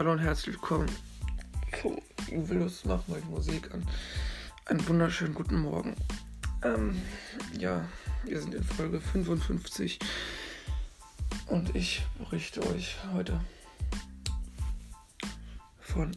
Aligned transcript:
Hallo 0.00 0.12
und 0.12 0.20
herzlich 0.20 0.54
willkommen 0.54 0.88
zu 1.78 2.00
Willus 2.30 2.86
macht 2.86 3.06
mal 3.10 3.20
Musik 3.28 3.70
an. 3.74 3.86
Einen 4.64 4.88
wunderschönen 4.88 5.34
guten 5.34 5.60
Morgen. 5.60 5.94
Ähm, 6.62 7.02
ja, 7.58 7.86
wir 8.24 8.40
sind 8.40 8.54
in 8.54 8.64
Folge 8.64 8.98
55 8.98 9.98
und 11.48 11.76
ich 11.76 12.02
berichte 12.16 12.66
euch 12.68 12.96
heute 13.12 13.38
von 15.80 16.16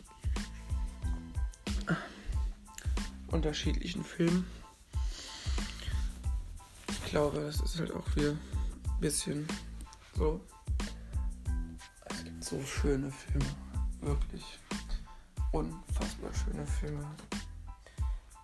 unterschiedlichen 3.27 4.05
Filmen. 4.05 4.47
Ich 6.87 7.11
glaube, 7.11 7.39
es 7.39 7.59
ist 7.59 7.79
halt 7.79 7.91
auch 7.91 8.15
wieder 8.15 8.31
ein 8.31 8.99
bisschen 9.01 9.45
so. 10.15 10.39
Es 12.05 12.23
gibt 12.23 12.45
so 12.45 12.63
schöne 12.63 13.11
Filme, 13.11 13.45
wirklich 14.05 14.59
unfassbar 15.51 16.33
schöne 16.33 16.65
Filme. 16.65 17.05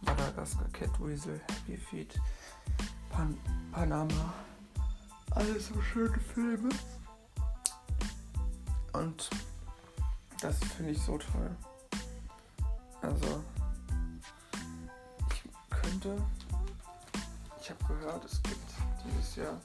Madagaskar, 0.02 0.68
Catweasel, 0.72 1.42
Happy 1.48 1.78
Feet, 1.78 2.20
Pan 3.10 3.38
Panama. 3.72 4.34
Alles 5.32 5.68
so 5.68 5.82
schöne 5.82 6.20
Filme. 6.20 6.70
Und 8.94 9.30
das 10.42 10.58
finde 10.76 10.92
ich 10.92 11.02
so 11.02 11.18
toll. 11.18 11.56
Also, 13.02 13.44
ich 15.30 15.44
könnte. 15.70 16.18
Ich 17.62 17.70
habe 17.70 17.84
gehört, 17.86 18.26
es 18.26 18.42
gibt 18.44 18.72
dieses 19.06 19.36
Jahr 19.36 19.60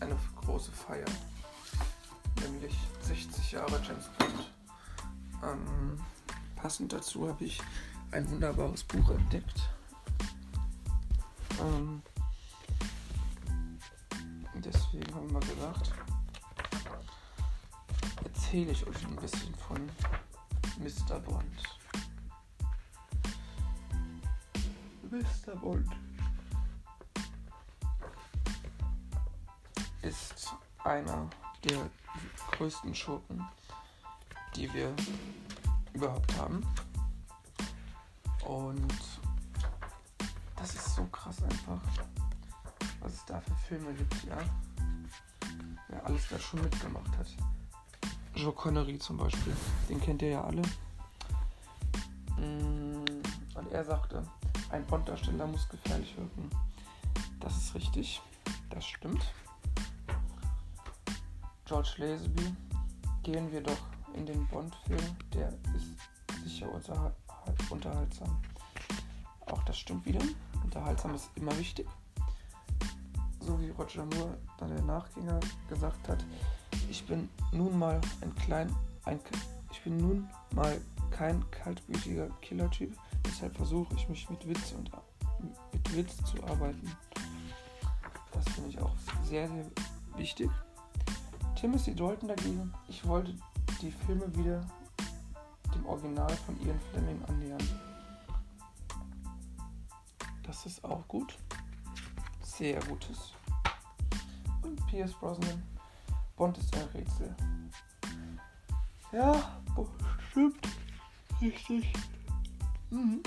eine 0.00 0.16
große 0.36 0.70
Feier. 0.72 1.06
Nämlich 2.40 2.76
60 3.02 3.52
Jahre 3.52 3.80
James 3.86 4.08
Bond. 4.18 4.50
Ähm, 5.42 6.00
passend 6.56 6.92
dazu 6.92 7.28
habe 7.28 7.44
ich 7.44 7.60
ein 8.10 8.28
wunderbares 8.30 8.84
Buch 8.84 9.10
entdeckt. 9.10 9.68
Ähm, 11.60 12.02
deswegen 14.54 15.14
haben 15.14 15.32
wir 15.32 15.40
gedacht, 15.40 15.92
erzähle 18.24 18.72
ich 18.72 18.86
euch 18.86 19.06
ein 19.06 19.16
bisschen 19.16 19.54
von 19.54 19.90
Mr. 20.78 21.20
Bond. 21.20 21.44
Mr. 25.10 25.56
Bond 25.56 25.88
ist 30.02 30.54
einer 30.84 31.28
der 31.64 31.90
größten 32.60 32.94
Schurken, 32.94 33.42
die 34.54 34.70
wir 34.74 34.94
überhaupt 35.94 36.36
haben. 36.36 36.62
Und 38.46 38.94
das 40.56 40.74
ist 40.74 40.94
so 40.94 41.06
krass 41.06 41.42
einfach, 41.42 41.80
was 43.00 43.14
es 43.14 43.24
da 43.24 43.40
für 43.40 43.54
Filme 43.66 43.94
gibt, 43.94 44.24
ja. 44.24 44.36
Wer 45.88 46.04
alles 46.04 46.28
da 46.28 46.38
schon 46.38 46.60
mitgemacht 46.60 47.16
hat. 47.16 47.28
Joe 48.34 48.52
Connery 48.52 48.98
zum 48.98 49.16
Beispiel, 49.16 49.56
den 49.88 49.98
kennt 49.98 50.20
ihr 50.20 50.28
ja 50.28 50.44
alle. 50.44 50.60
Mm, 52.36 53.06
und 53.54 53.72
er 53.72 53.84
sagte, 53.86 54.22
ein 54.68 54.84
Bond-Darsteller 54.84 55.46
muss 55.46 55.66
gefährlich 55.66 56.14
wirken. 56.14 56.50
Das 57.40 57.56
ist 57.56 57.74
richtig, 57.74 58.20
das 58.68 58.84
stimmt. 58.84 59.22
George 61.70 61.94
Lazenby, 61.98 62.52
gehen 63.22 63.52
wir 63.52 63.60
doch 63.60 63.78
in 64.14 64.26
den 64.26 64.44
Bond-Film, 64.48 65.16
der 65.32 65.50
ist 65.76 66.42
sicher 66.42 66.66
unterhaltsam. 67.70 68.42
Auch 69.46 69.62
das 69.62 69.78
stimmt 69.78 70.04
wieder. 70.04 70.18
Unterhaltsam 70.64 71.14
ist 71.14 71.30
immer 71.36 71.56
wichtig. 71.56 71.86
So 73.38 73.60
wie 73.60 73.70
Roger 73.70 74.04
Moore, 74.04 74.36
dann 74.58 74.70
der 74.74 74.82
Nachgänger, 74.82 75.38
gesagt 75.68 76.08
hat, 76.08 76.24
ich 76.90 77.06
bin 77.06 77.28
nun 77.52 77.78
mal 77.78 78.00
ein 78.20 78.34
klein, 78.34 78.74
ein, 79.04 79.20
ich 79.70 79.80
bin 79.82 79.96
nun 79.96 80.28
mal 80.56 80.76
kein 81.12 81.48
kaltblütiger 81.52 82.30
Killertyp, 82.40 82.98
deshalb 83.24 83.54
versuche 83.54 83.94
ich 83.94 84.08
mich 84.08 84.28
mit 84.28 84.44
Witz 84.48 84.72
und 84.72 84.90
mit 85.72 85.96
Witz 85.96 86.16
zu 86.24 86.42
arbeiten. 86.42 86.90
Das 88.32 88.44
finde 88.54 88.70
ich 88.70 88.80
auch 88.80 88.90
sehr, 89.22 89.46
sehr 89.46 89.66
wichtig. 90.16 90.50
Timothy 91.60 91.94
Dalton 91.94 92.28
dagegen, 92.28 92.72
ich 92.88 93.06
wollte 93.06 93.34
die 93.82 93.90
Filme 93.90 94.34
wieder 94.34 94.66
dem 95.74 95.84
Original 95.84 96.34
von 96.46 96.58
Ian 96.62 96.80
Fleming 96.90 97.22
annähern. 97.26 97.68
Das 100.42 100.64
ist 100.64 100.82
auch 100.82 101.06
gut. 101.06 101.36
Sehr 102.40 102.80
gutes. 102.86 103.34
Und 104.62 104.86
Pierce 104.86 105.12
Brosnan. 105.12 105.62
Bond 106.34 106.56
ist 106.56 106.74
ein 106.74 106.88
Rätsel. 106.94 107.36
Ja, 109.12 109.60
stimmt. 110.30 110.66
Richtig. 111.42 111.92
Mhm. 112.88 113.22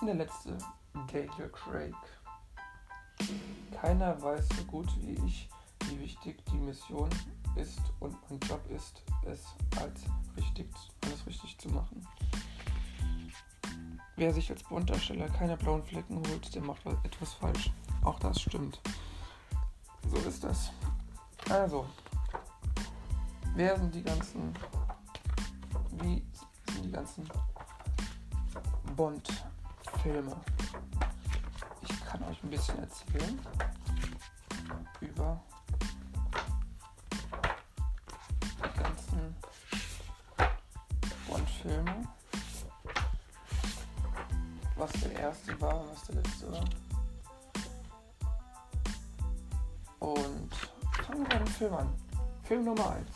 Und 0.00 0.06
der 0.06 0.14
letzte, 0.14 0.56
Daniel 1.12 1.50
Craig. 1.50 1.94
Keiner 3.70 4.20
weiß 4.22 4.48
so 4.56 4.64
gut 4.64 4.88
wie 5.02 5.12
ich, 5.26 5.48
wie 5.84 6.00
wichtig 6.00 6.42
die 6.46 6.56
Mission 6.56 7.10
ist 7.56 7.80
und 8.00 8.16
mein 8.30 8.40
Job 8.40 8.60
ist, 8.70 9.02
es 9.26 9.44
als 9.78 10.00
richtig, 10.38 10.68
alles 11.04 11.26
richtig 11.26 11.58
zu 11.58 11.68
machen. 11.68 12.06
Wer 14.16 14.32
sich 14.32 14.50
als 14.50 14.62
Bonddarsteller 14.62 15.28
keine 15.28 15.58
blauen 15.58 15.84
Flecken 15.84 16.16
holt, 16.16 16.54
der 16.54 16.62
macht 16.62 16.86
etwas 17.04 17.34
falsch. 17.34 17.70
Auch 18.02 18.18
das 18.20 18.40
stimmt. 18.40 18.80
So 20.06 20.16
ist 20.16 20.42
das. 20.42 20.70
Also, 21.50 21.84
wer 23.54 23.78
sind 23.78 23.94
die 23.94 24.02
ganzen, 24.02 24.54
wie 26.02 26.24
sind 26.72 26.84
die 26.86 26.92
ganzen 26.92 27.28
Bond-Filme? 30.02 30.36
Ich 31.82 32.04
kann 32.06 32.22
euch 32.24 32.42
ein 32.42 32.50
bisschen 32.50 32.78
erzählen 32.78 33.38
über 35.00 35.40
die 38.56 38.78
ganzen 38.82 39.36
Bond-Filme. 41.28 42.08
Was 44.76 44.90
der 44.92 45.12
erste 45.12 45.60
war 45.60 45.80
und 45.80 45.90
was 45.90 46.02
der 46.04 46.14
letzte 46.14 46.52
war. 46.52 46.64
Und 49.98 50.54
fangen 51.04 51.22
wir 51.22 51.28
bei 51.28 51.38
dem 51.38 51.46
Film 51.46 51.74
an. 51.74 51.94
Film 52.44 52.64
Nummer 52.64 52.90
1. 52.92 53.06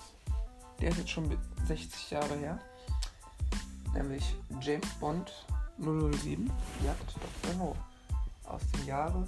Der 0.81 0.91
ist 0.91 0.99
jetzt 0.99 1.11
schon 1.11 1.39
60 1.67 2.11
Jahre 2.11 2.37
her. 2.37 2.59
Nämlich 3.95 4.37
James 4.61 4.89
Bond 5.01 5.33
007, 5.79 6.51
Jagd 6.85 7.15
Dr. 7.43 7.55
No. 7.59 7.77
Aus 8.45 8.63
dem 8.73 8.87
Jahre 8.87 9.27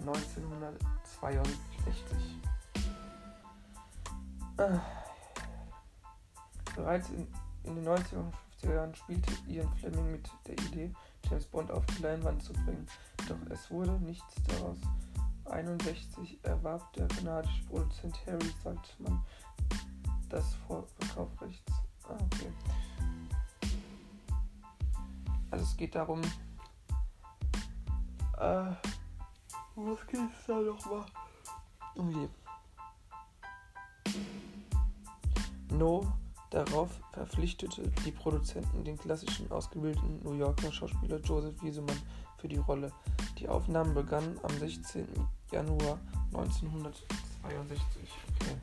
1962. 0.00 2.38
Äh. 4.58 4.78
Bereits 6.76 7.08
in, 7.10 7.26
in 7.64 7.74
den 7.76 7.86
90er 7.86 8.16
und 8.16 8.34
50er 8.62 8.74
Jahren 8.74 8.94
spielte 8.94 9.32
Ian 9.48 9.68
Fleming 9.76 10.12
mit 10.12 10.30
der 10.46 10.54
Idee, 10.66 10.92
James 11.28 11.46
Bond 11.46 11.70
auf 11.70 11.84
die 11.86 12.02
Leinwand 12.02 12.42
zu 12.42 12.52
bringen. 12.52 12.86
Doch 13.28 13.38
es 13.50 13.70
wurde 13.70 13.92
nichts 14.00 14.34
daraus. 14.48 14.78
61 15.46 16.38
erwarb 16.42 16.92
der 16.94 17.06
kanadische 17.08 17.64
Produzent 17.64 18.18
Harry 18.26 18.50
Saltman 18.62 19.22
das 20.34 20.54
Vorverkaufrechts. 20.66 21.72
Ah, 22.08 22.14
okay. 22.14 22.52
Also 25.54 25.66
es 25.66 25.76
geht 25.76 25.94
darum, 25.94 26.20
äh, 28.40 28.72
was 29.76 30.06
geht's 30.08 30.46
da 30.48 30.58
nochmal? 30.58 31.06
Oh 31.94 32.08
je. 32.08 32.28
No 35.70 36.12
darauf 36.50 36.90
verpflichtete 37.12 37.88
die 38.04 38.10
Produzenten 38.10 38.82
den 38.82 38.98
klassischen 38.98 39.48
ausgebildeten 39.52 40.24
New 40.24 40.32
Yorker 40.32 40.72
Schauspieler 40.72 41.20
Joseph 41.20 41.62
Wiesemann 41.62 42.02
für 42.38 42.48
die 42.48 42.56
Rolle. 42.56 42.90
Die 43.38 43.48
Aufnahmen 43.48 43.94
begannen 43.94 44.36
am 44.42 44.58
16. 44.58 45.06
Januar 45.52 46.00
1962 46.32 48.08
okay, 48.40 48.56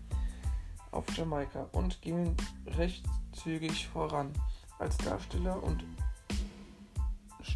auf 0.92 1.06
Jamaika 1.16 1.70
und 1.72 2.02
gingen 2.02 2.36
recht 2.68 3.06
zügig 3.32 3.88
voran. 3.88 4.34
Als 4.78 4.98
Darsteller 4.98 5.62
und 5.64 5.86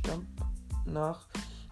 Stamp 0.06 0.26
nach 0.86 1.26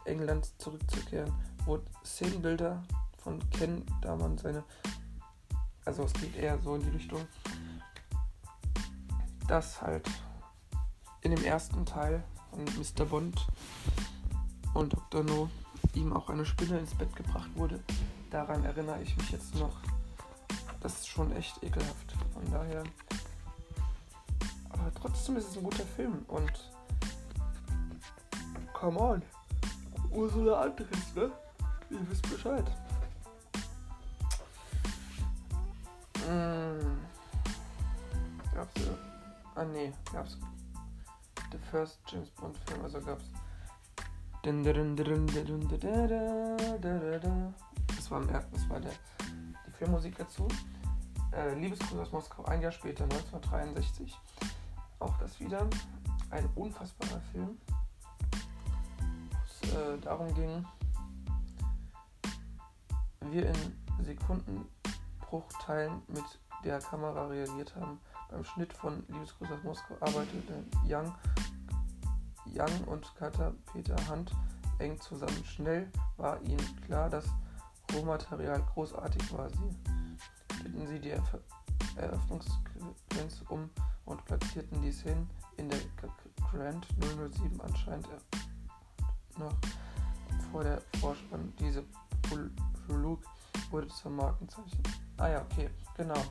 England 0.05 0.51
zurückzukehren, 0.57 1.31
wurden 1.65 1.85
Szenenbilder 2.03 2.83
von 3.19 3.39
Ken, 3.51 3.85
da 4.01 4.15
man 4.15 4.37
seine, 4.39 4.63
also 5.85 6.03
es 6.03 6.13
geht 6.13 6.35
eher 6.35 6.57
so 6.59 6.73
in 6.75 6.81
die 6.81 6.89
Richtung, 6.89 7.27
dass 9.47 9.81
halt 9.81 10.09
in 11.21 11.35
dem 11.35 11.43
ersten 11.43 11.85
Teil 11.85 12.23
von 12.49 12.63
Mr. 12.63 13.05
Bond 13.05 13.45
und 14.73 14.93
Dr. 14.93 15.23
No 15.23 15.49
ihm 15.93 16.11
auch 16.11 16.29
eine 16.29 16.45
Spinne 16.45 16.79
ins 16.79 16.95
Bett 16.95 17.15
gebracht 17.15 17.49
wurde. 17.55 17.79
Daran 18.31 18.63
erinnere 18.65 19.01
ich 19.03 19.15
mich 19.15 19.29
jetzt 19.29 19.53
noch. 19.55 19.77
Das 20.81 20.93
ist 20.93 21.07
schon 21.07 21.31
echt 21.33 21.61
ekelhaft. 21.61 22.15
Von 22.33 22.51
daher. 22.51 22.83
Aber 24.69 24.91
trotzdem 24.95 25.37
ist 25.37 25.49
es 25.49 25.57
ein 25.57 25.63
guter 25.63 25.85
Film 25.85 26.25
und. 26.27 26.72
Come 28.83 28.99
on. 28.99 29.21
Ursula 30.11 30.63
Andres, 30.63 31.15
ne? 31.15 31.31
Ihr 31.89 32.09
wisst 32.09 32.29
Bescheid. 32.29 32.65
Mmh. 36.27 36.97
Gab's 38.53 38.81
ja. 38.85 38.91
Ah 39.55 39.63
nee, 39.63 39.93
gab's. 40.11 40.37
The 41.53 41.57
First 41.71 41.99
James 42.07 42.29
Bond 42.31 42.57
Film, 42.65 42.83
also 42.83 42.99
gab's. 42.99 43.23
Das 47.95 48.11
war, 48.11 48.19
das 48.19 48.69
war 48.69 48.81
der, 48.81 48.91
die 49.65 49.71
Filmmusik 49.77 50.17
dazu. 50.17 50.45
Äh, 51.31 51.53
Liebesgruß 51.53 51.99
aus 51.99 52.11
Moskau, 52.11 52.43
ein 52.43 52.61
Jahr 52.61 52.73
später, 52.73 53.05
1963. 53.05 54.13
Auch 54.99 55.17
das 55.19 55.39
wieder 55.39 55.69
ein 56.31 56.49
unfassbarer 56.55 57.21
Film, 57.31 57.57
äh, 59.73 59.97
darum 60.01 60.33
ging, 60.35 60.65
wir 63.31 63.47
in 63.47 63.55
Sekundenbruchteilen 64.01 66.01
mit 66.07 66.23
der 66.63 66.79
Kamera 66.79 67.27
reagiert 67.27 67.75
haben. 67.75 67.99
Beim 68.29 68.43
Schnitt 68.43 68.73
von 68.73 69.03
Liebesgruß 69.07 69.51
aus 69.51 69.63
Moskau 69.63 69.95
arbeitete 69.99 70.63
Young 70.85 71.13
Young 72.45 72.83
und 72.85 73.15
Cutter 73.15 73.53
Peter 73.71 73.95
Hunt 74.09 74.31
eng 74.79 74.99
zusammen. 74.99 75.43
Schnell 75.45 75.89
war 76.17 76.41
ihnen 76.41 76.81
klar, 76.81 77.09
dass 77.09 77.25
Rohmaterial 77.93 78.61
großartig 78.73 79.31
war. 79.33 79.49
Sie 79.49 80.63
bitten 80.63 80.87
sie 80.87 80.99
die 80.99 81.11
Erf 81.11 81.37
Eröffnungssequenz 81.95 83.43
um 83.49 83.69
und 84.05 84.25
platzierten 84.25 84.81
die 84.81 84.91
Szenen 84.91 85.29
in 85.57 85.69
der 85.69 85.79
Grand 86.51 86.87
007 86.99 87.61
anscheinend 87.61 88.07
noch 89.43 89.57
vor 90.51 90.63
der 90.63 90.81
Vorspann. 90.99 91.53
Diese 91.59 91.83
Prolog 92.87 93.23
wurde 93.69 93.87
zum 93.87 94.15
Markenzeichen. 94.15 94.81
Ah 95.17 95.29
ja, 95.29 95.41
okay, 95.41 95.69
genau. 95.97 96.21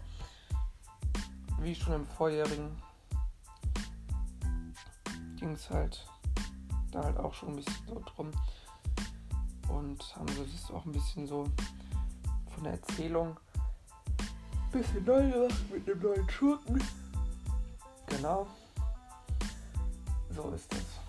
Wie 1.61 1.75
schon 1.75 1.95
im 1.95 2.07
vorjährigen 2.07 2.71
ging 5.37 5.53
es 5.53 5.71
halt 5.71 6.07
da 6.93 7.03
halt 7.03 7.17
auch 7.17 7.35
schon 7.35 7.51
ein 7.51 7.57
bisschen 7.57 7.87
so 7.89 8.03
drum 8.05 8.31
und 9.69 10.17
haben 10.17 10.29
so 10.29 10.45
das 10.45 10.71
auch 10.71 10.85
ein 10.85 10.93
bisschen 10.93 11.27
so 11.27 11.45
von 12.51 12.65
der 12.65 12.75
Erzählung 12.75 13.37
ein 14.19 14.81
bisschen 14.81 15.05
neu 15.05 15.31
gemacht 15.31 15.71
mit 15.71 15.89
einem 15.89 16.03
neuen 16.03 16.31
Schurken. 16.31 16.83
Genau. 18.07 18.47
So 20.31 20.51
ist 20.51 20.73
das. 20.73 21.02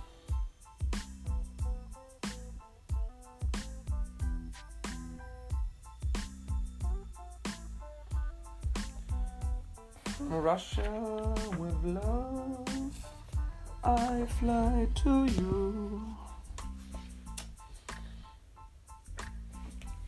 Russia 10.43 11.33
with 11.57 11.77
love. 11.85 12.67
I 13.81 14.25
fly 14.39 14.87
to 14.95 15.25
you. 15.25 16.01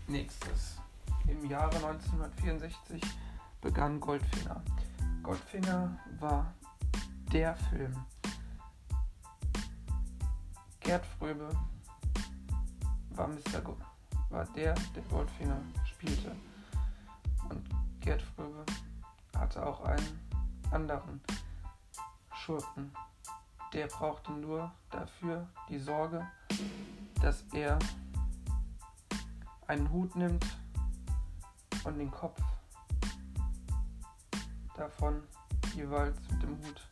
Nächstes. 0.09 0.77
Im 1.29 1.49
Jahre 1.49 1.77
1964 1.77 3.01
begann 3.61 3.97
Goldfinger. 4.01 4.61
Goldfinger 5.23 5.97
war 6.19 6.53
der 7.31 7.55
Film. 7.69 7.95
Gerd 10.81 11.05
Fröbe 11.17 11.49
war 13.11 13.29
Mr. 13.29 13.61
Go 13.63 13.77
war 14.29 14.43
der, 14.47 14.75
der 14.93 15.03
Goldfinger 15.03 15.61
spielte. 15.85 16.35
Und 17.49 17.69
Gerd 18.01 18.21
Fröbe 18.21 18.65
hatte 19.35 19.65
auch 19.65 19.81
einen 19.81 20.19
anderen 20.71 21.21
Schurken 22.33 22.91
der 23.75 23.87
brauchte 23.87 24.31
nur 24.31 24.71
dafür 24.89 25.47
die 25.67 25.79
Sorge, 25.79 26.25
dass 27.21 27.43
er 27.51 27.77
einen 29.67 29.91
Hut 29.91 30.15
nimmt 30.15 30.45
und 31.83 31.97
den 31.97 32.09
Kopf 32.09 32.41
davon 34.77 35.21
jeweils 35.75 36.17
mit 36.31 36.41
dem 36.41 36.57
Hut 36.59 36.89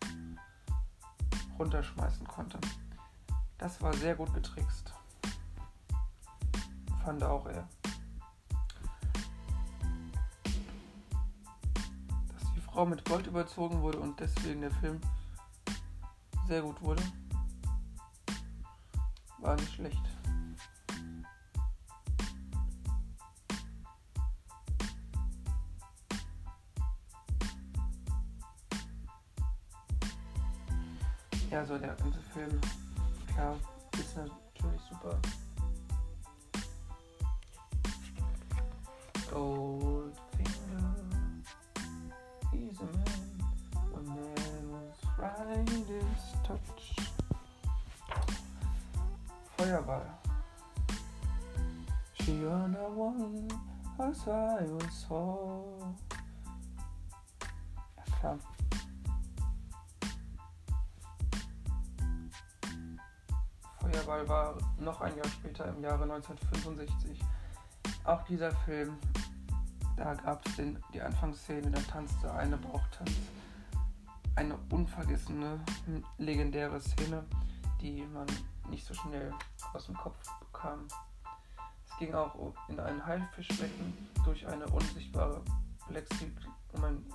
runterschmeißen 1.58 2.28
konnte. 2.28 2.60
Das 3.58 3.82
war 3.82 3.94
sehr 3.94 4.16
gut 4.16 4.34
getrickst. 4.34 4.94
Fand 7.06 7.24
auch 7.24 7.46
er. 7.46 7.66
Frau 12.74 12.88
mit 12.88 13.06
Gold 13.06 13.28
überzogen 13.28 13.84
wurde 13.84 14.00
und 14.00 14.20
deswegen 14.20 14.62
der 14.62 14.72
Film 14.72 15.00
sehr 16.48 16.64
gut 16.64 16.82
wurde. 16.82 17.04
War 19.38 19.56
nicht 19.56 19.74
schlecht. 19.74 20.02
Ja, 31.52 31.64
so 31.68 31.78
der 31.78 31.94
ganze 31.94 32.20
Film, 32.34 32.60
klar, 33.28 33.56
ist 34.00 34.18
natürlich 34.18 34.82
super. 34.90 35.20
Goldfinger, 39.32 39.93
Feuerball. 49.64 50.04
She 52.20 52.46
on 52.46 52.74
the 52.74 52.80
one 52.80 53.48
as 53.98 54.28
I. 54.28 54.68
Ja 57.96 58.04
klar. 58.20 58.40
Feuerball 63.80 64.28
war 64.28 64.58
noch 64.80 65.00
ein 65.00 65.16
Jahr 65.16 65.28
später 65.28 65.66
im 65.70 65.82
Jahre 65.82 66.04
1965. 66.04 67.22
Auch 68.04 68.22
dieser 68.24 68.52
Film, 68.66 68.98
da 69.96 70.14
gab 70.14 70.46
es 70.46 70.58
die 70.94 71.02
Anfangsszene, 71.02 71.72
da 71.72 71.80
tanzte 71.90 72.34
eine 72.34 72.58
Bauchtanz 72.58 73.12
eine 74.36 74.58
unvergessene, 74.72 75.62
legendäre 76.18 76.82
Szene, 76.82 77.24
die 77.80 78.04
man 78.14 78.28
nicht 78.70 78.86
so 78.86 78.94
schnell 78.94 79.32
aus 79.74 79.86
dem 79.86 79.96
Kopf 79.96 80.16
bekam. 80.40 80.88
Es 81.90 81.98
ging 81.98 82.14
auch 82.14 82.54
in 82.70 82.80
ein 82.80 83.06
Haifischbecken 83.06 84.10
durch 84.24 84.46
eine 84.48 84.66
unsichtbare 84.68 85.42
Plexi 85.88 86.32
um, 86.74 86.84
ein, 86.84 87.06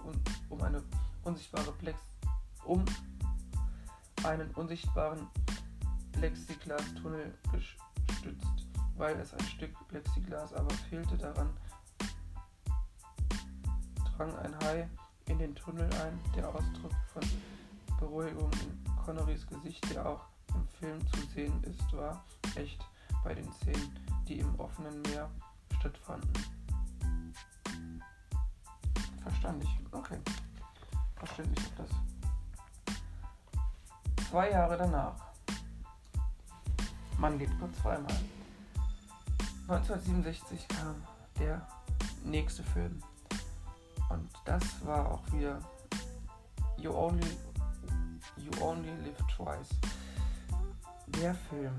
um 0.49 0.63
eine 0.63 0.83
unsichtbare 1.25 1.73
Plex 1.73 1.99
um 2.65 2.85
einen 4.25 4.51
unsichtbaren 4.53 5.27
Plexiglas-Tunnel 6.13 7.35
gestützt, 7.53 8.67
weil 8.97 9.19
es 9.21 9.33
ein 9.33 9.45
Stück 9.47 9.73
Plexiglas 9.89 10.53
aber 10.53 10.75
fehlte 10.91 11.17
daran, 11.17 11.51
drang 14.17 14.37
ein 14.39 14.55
Hai 14.65 14.89
in 15.27 15.39
den 15.39 15.55
Tunnel 15.55 15.89
ein. 15.95 16.19
Der 16.37 16.49
Ausdruck 16.49 16.93
von 17.13 17.23
Beruhigung 18.01 18.51
in 18.53 18.97
Connerys 19.05 19.47
Gesicht, 19.47 19.89
der 19.93 20.07
auch 20.07 20.25
im 20.55 20.67
Film 20.81 21.01
zu 21.13 21.21
sehen 21.35 21.63
ist, 21.65 21.93
war 21.93 22.25
echt 22.57 22.85
bei 23.25 23.35
den 23.35 23.53
Szenen, 23.53 23.99
die 24.27 24.39
im 24.39 24.59
offenen 24.59 25.01
Meer 25.03 25.31
stattfanden. 25.79 26.33
Verstanden 29.23 29.69
Okay. 29.93 30.19
Verständlich 31.17 31.59
ist 31.67 31.79
das. 31.79 31.89
Zwei 34.31 34.51
Jahre 34.51 34.77
danach. 34.77 35.15
Man 37.19 37.39
geht 37.39 37.57
nur 37.59 37.73
zweimal. 37.73 38.15
1967 39.69 40.69
kam 40.69 41.03
der 41.39 41.67
nächste 42.25 42.63
Film. 42.63 43.03
Und 44.09 44.31
das 44.45 44.63
war 44.87 45.11
auch 45.13 45.33
wieder 45.33 45.61
You 46.79 46.93
Only, 46.95 47.37
you 48.37 48.51
only 48.63 48.91
Live 49.05 49.19
Twice. 49.37 49.69
Der 51.09 51.35
Film 51.35 51.75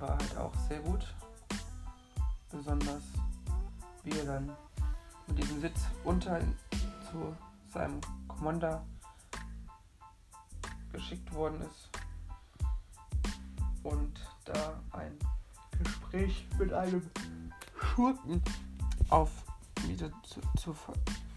war 0.00 0.18
halt 0.18 0.36
auch 0.36 0.54
sehr 0.68 0.80
gut. 0.80 1.14
Besonders 2.50 3.02
wie 4.04 4.18
er 4.18 4.24
dann 4.26 4.50
mit 5.26 5.38
diesem 5.38 5.60
Sitz 5.60 5.80
unter 6.04 6.40
zu 7.10 7.34
seinem 7.72 8.00
Commander 8.28 8.84
geschickt 10.92 11.32
worden 11.32 11.60
ist 11.62 11.90
und 13.82 14.20
da 14.44 14.80
ein 14.92 15.18
Gespräch 15.82 16.46
mit 16.58 16.72
einem 16.72 17.02
Schurken 17.80 18.42
auf 19.10 19.30
wieder 19.86 20.10
zu, 20.22 20.40
zur 20.56 20.76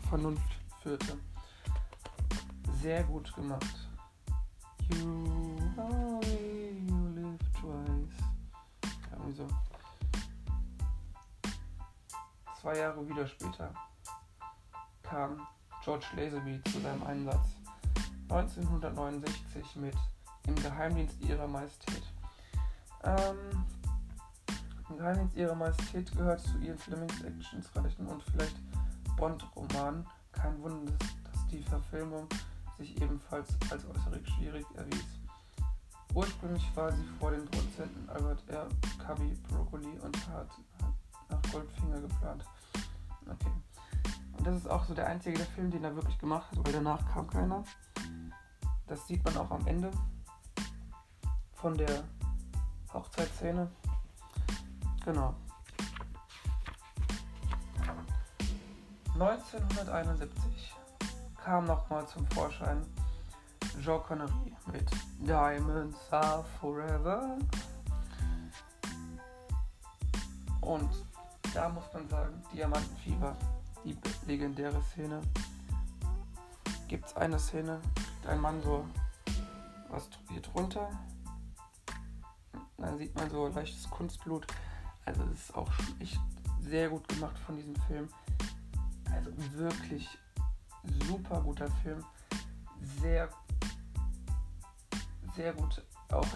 Vernunft 0.09 0.43
führte. 0.81 1.17
Sehr 2.81 3.03
gut 3.03 3.33
gemacht. 3.35 3.87
You 4.89 6.16
so. 9.38 9.48
Zwei 12.60 12.77
Jahre 12.77 13.08
wieder 13.08 13.27
später 13.27 13.74
kam 15.03 15.48
George 15.84 16.06
Lazenby 16.15 16.62
zu 16.63 16.82
seinem 16.82 17.03
Einsatz. 17.03 17.48
1969 18.29 19.75
mit 19.77 19.96
Im 20.48 20.56
Geheimdienst 20.56 21.22
ihrer 21.22 21.48
Majestät. 21.48 22.03
Ähm, 23.03 23.65
Im 24.89 24.98
Geheimdienst 24.98 25.36
ihrer 25.38 25.56
Majestät 25.56 26.12
gehört 26.12 26.41
zu 26.41 26.58
ihren 26.58 26.77
Flemings 26.77 27.24
Actionsreichen 27.24 28.08
und 28.08 28.24
vielleicht 28.24 28.58
Bond-Romanen. 29.15 30.06
Kein 30.32 30.62
Wunder, 30.62 30.91
dass 31.24 31.48
die 31.48 31.63
Verfilmung 31.63 32.27
sich 32.77 33.00
ebenfalls 33.01 33.48
als 33.70 33.86
äußerst 33.86 34.29
schwierig 34.29 34.65
erwies. 34.75 35.16
Ursprünglich 36.13 36.65
war 36.75 36.91
sie 36.91 37.03
vor 37.19 37.31
den 37.31 37.45
Produzenten 37.45 38.09
Albert 38.09 38.43
R. 38.49 38.67
Cubby, 39.05 39.37
Broccoli 39.49 39.99
und 39.99 40.29
Hart 40.29 40.51
nach 41.29 41.51
Goldfinger 41.51 42.01
geplant. 42.01 42.43
Okay. 43.25 43.51
Und 44.37 44.47
das 44.47 44.55
ist 44.57 44.69
auch 44.69 44.85
so 44.85 44.93
der 44.93 45.07
einzige 45.07 45.37
der 45.37 45.47
Film, 45.47 45.71
den 45.71 45.83
er 45.83 45.95
wirklich 45.95 46.17
gemacht 46.17 46.49
hat, 46.51 46.65
weil 46.65 46.73
danach 46.73 47.05
kam 47.13 47.27
keiner. 47.27 47.63
Das 48.87 49.05
sieht 49.07 49.23
man 49.25 49.37
auch 49.37 49.51
am 49.51 49.65
Ende 49.67 49.91
von 51.53 51.75
der 51.77 52.03
Hochzeitsszene. 52.93 53.69
Genau. 55.03 55.35
1971 59.13 60.73
kam 61.43 61.65
nochmal 61.65 62.07
zum 62.07 62.25
Vorschein 62.27 62.85
Jean 63.81 64.01
Connery 64.03 64.55
mit 64.72 64.89
Diamonds 65.19 65.98
Are 66.12 66.43
Forever. 66.60 67.38
Und 70.62 70.89
da 71.53 71.69
muss 71.69 71.86
man 71.93 72.07
sagen, 72.10 72.41
Diamantenfieber, 72.53 73.36
die 73.84 73.98
legendäre 74.25 74.81
Szene. 74.91 75.22
Gibt 76.88 77.05
es 77.05 77.15
eine 77.15 77.39
Szene, 77.39 77.81
ein 78.27 78.41
Mann 78.41 78.62
so 78.62 78.86
was 79.89 80.10
hier 80.29 80.41
drunter. 80.41 80.89
Dann 82.77 82.98
sieht 82.98 83.15
man 83.15 83.29
so 83.29 83.48
leichtes 83.48 83.89
Kunstblut. 83.89 84.46
Also 85.05 85.24
das 85.24 85.39
ist 85.39 85.55
auch 85.55 85.72
echt 86.00 86.19
sehr 86.62 86.89
gut 86.89 87.07
gemacht 87.07 87.38
von 87.39 87.55
diesem 87.55 87.75
Film. 87.88 88.10
Also 89.12 89.31
wirklich 89.53 90.07
super 91.07 91.41
guter 91.41 91.69
Film. 91.84 92.03
Sehr, 93.01 93.29
sehr 95.38 95.53
gut 95.53 95.82
auch 96.12 96.27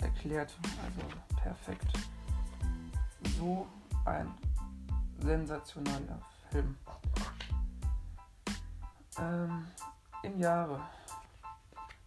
erklärt. 0.00 0.56
Also 0.82 1.00
perfekt. 1.36 1.86
So 3.38 3.68
ein 4.06 4.32
sensationaler 5.20 6.20
Film. 6.50 6.74
Ähm, 9.18 9.66
Im 10.22 10.38
Jahre 10.38 10.80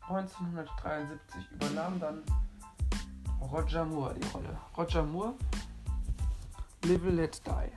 1973 0.09 1.51
übernahm 1.51 1.99
dann 1.99 2.23
Roger 3.39 3.85
Moore 3.85 4.15
die 4.15 4.27
Rolle. 4.29 4.57
Roger 4.75 5.03
Moore, 5.03 5.35
Live 6.85 7.03
Let 7.03 7.41
Die. 7.45 7.71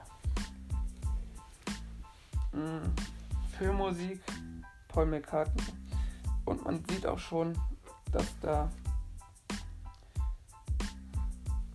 Mm, 2.56 2.94
Filmmusik, 3.59 4.21
Paul 4.88 5.06
McCartney. 5.06 5.64
Und 6.44 6.64
man 6.64 6.83
sieht 6.88 7.06
auch 7.06 7.18
schon, 7.18 7.59
dass 8.14 8.38
da. 8.40 8.71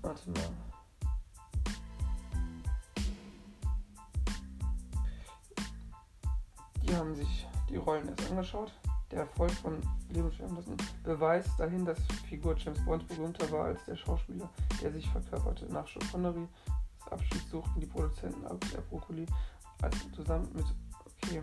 Warte 0.01 0.29
mal. 0.31 0.41
Die 6.81 6.95
haben 6.95 7.13
sich 7.15 7.45
die 7.69 7.75
Rollen 7.75 8.07
erst 8.07 8.31
angeschaut. 8.31 8.73
Der 9.11 9.19
Erfolg 9.19 9.51
von 9.51 9.81
Leben 10.09 10.31
Anderson 10.41 10.77
beweist 11.03 11.59
dahin, 11.59 11.83
dass 11.83 11.99
Figur 12.27 12.55
James 12.57 12.83
Bond 12.85 13.07
berühmter 13.07 13.51
war 13.51 13.65
als 13.65 13.83
der 13.85 13.95
Schauspieler, 13.95 14.49
der 14.81 14.91
sich 14.91 15.07
verkörperte. 15.09 15.65
Nach 15.65 15.87
Connery 16.11 16.47
das 16.99 17.13
Abschied 17.13 17.41
suchten 17.49 17.79
die 17.79 17.87
Produzenten 17.87 18.45
Albert 18.45 18.89
Broccoli 18.89 19.25
als 19.81 19.95
zusammen 20.11 20.47
mit 20.53 20.65
okay. 21.05 21.41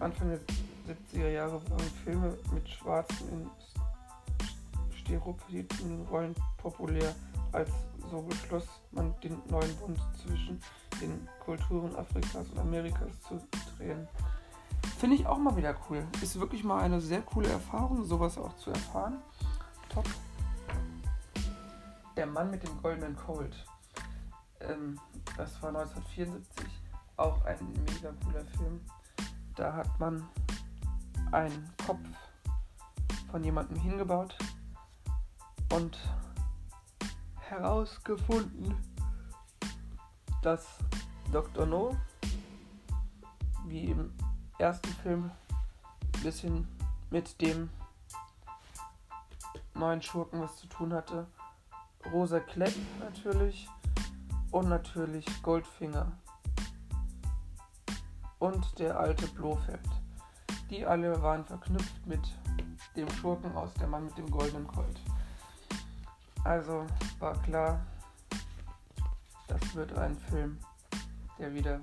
Anfang 0.00 0.28
der 0.28 0.40
70er 0.86 1.28
Jahre 1.28 1.60
waren 1.70 1.90
Filme 2.04 2.36
mit 2.52 2.68
schwarzen 2.68 3.28
in 3.30 3.50
stereotypen 5.04 6.06
Rollen 6.10 6.34
populär. 6.58 7.14
Als 7.52 7.70
so 8.10 8.20
beschloss 8.22 8.66
man 8.90 9.14
den 9.22 9.40
neuen 9.48 9.74
Bund 9.76 9.98
zwischen 10.22 10.60
den 11.00 11.28
Kulturen 11.44 11.94
Afrikas 11.96 12.48
und 12.50 12.58
Amerikas 12.58 13.20
zu 13.22 13.40
drehen. 13.76 14.08
Finde 14.98 15.16
ich 15.16 15.26
auch 15.26 15.38
mal 15.38 15.56
wieder 15.56 15.74
cool. 15.88 16.06
Ist 16.20 16.38
wirklich 16.38 16.64
mal 16.64 16.82
eine 16.82 17.00
sehr 17.00 17.22
coole 17.22 17.48
Erfahrung, 17.48 18.04
sowas 18.04 18.36
auch 18.38 18.56
zu 18.56 18.70
erfahren. 18.70 19.18
Top. 19.88 20.06
Der 22.16 22.26
Mann 22.26 22.50
mit 22.50 22.62
dem 22.62 22.80
goldenen 22.82 23.16
Colt. 23.16 23.54
Ähm, 24.60 24.98
das 25.36 25.60
war 25.62 25.70
1974. 25.70 26.66
Auch 27.16 27.44
ein 27.44 27.58
mega 27.86 28.12
cooler 28.24 28.44
Film. 28.56 28.80
Da 29.56 29.72
hat 29.72 30.00
man 30.00 30.26
einen 31.34 31.68
Kopf 31.84 31.98
von 33.30 33.42
jemandem 33.42 33.76
hingebaut 33.80 34.36
und 35.72 35.98
herausgefunden, 37.40 38.76
dass 40.42 40.78
Dr. 41.32 41.66
No, 41.66 41.96
wie 43.66 43.86
im 43.86 44.12
ersten 44.58 44.88
Film 45.02 45.30
ein 46.14 46.22
bisschen 46.22 46.68
mit 47.10 47.40
dem 47.40 47.68
neuen 49.74 50.02
Schurken 50.02 50.40
was 50.40 50.56
zu 50.56 50.68
tun 50.68 50.92
hatte. 50.92 51.26
Rosa 52.12 52.38
Klepp 52.38 52.74
natürlich 53.00 53.68
und 54.52 54.68
natürlich 54.68 55.26
Goldfinger 55.42 56.12
und 58.38 58.78
der 58.78 59.00
alte 59.00 59.26
Blofeld. 59.28 60.03
Die 60.74 60.84
alle 60.84 61.22
waren 61.22 61.44
verknüpft 61.44 62.04
mit 62.04 62.20
dem 62.96 63.08
Schurken 63.08 63.54
aus 63.54 63.72
Der 63.74 63.86
Mann 63.86 64.06
mit 64.06 64.18
dem 64.18 64.28
goldenen 64.28 64.66
Colt. 64.66 65.00
Also 66.42 66.84
war 67.20 67.40
klar, 67.42 67.80
das 69.46 69.74
wird 69.76 69.96
ein 69.96 70.16
Film, 70.16 70.58
der 71.38 71.54
wieder 71.54 71.80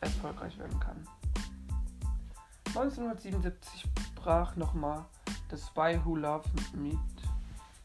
erfolgreich 0.00 0.56
werden 0.56 0.78
kann. 0.78 1.04
1977 2.68 3.90
brach 4.14 4.54
nochmal 4.54 5.04
The 5.50 5.56
Spy 5.56 5.98
Who 6.04 6.14
Loved 6.14 6.76
Me, 6.76 6.96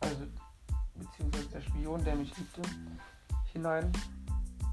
also 0.01 0.27
beziehungsweise 0.93 1.50
der 1.50 1.62
Spion, 1.62 2.03
der 2.03 2.15
mich 2.15 2.38
liebte, 2.38 2.62
hinein 3.51 3.91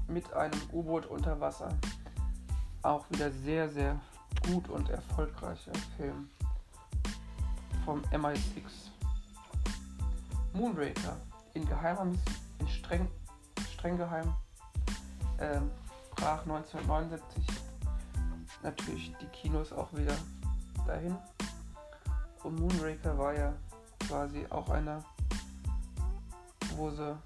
mit 0.07 0.31
einem 0.33 0.61
U-Boot 0.71 1.07
unter 1.07 1.39
Wasser. 1.39 1.69
Auch 2.83 3.09
wieder 3.09 3.31
sehr, 3.31 3.67
sehr 3.67 3.99
gut 4.47 4.69
und 4.69 4.89
erfolgreicher 4.89 5.73
Film 5.97 6.29
vom 7.85 8.01
MI6. 8.11 8.89
Moonraker 10.53 11.17
in 11.53 11.67
geheimer 11.67 12.07
in 12.59 12.67
streng, 12.67 13.07
streng 13.73 13.97
geheim 13.97 14.33
ähm, 15.39 15.69
brach 16.15 16.41
1979 16.41 17.45
natürlich 18.63 19.13
die 19.21 19.27
Kinos 19.27 19.71
auch 19.71 19.91
wieder 19.93 20.15
dahin. 20.85 21.15
Und 22.43 22.59
Moonraker 22.59 23.17
war 23.17 23.33
ja 23.33 23.53
quasi 24.07 24.45
auch 24.49 24.69
einer 24.69 25.03
wo 26.75 26.89
sie 26.89 27.17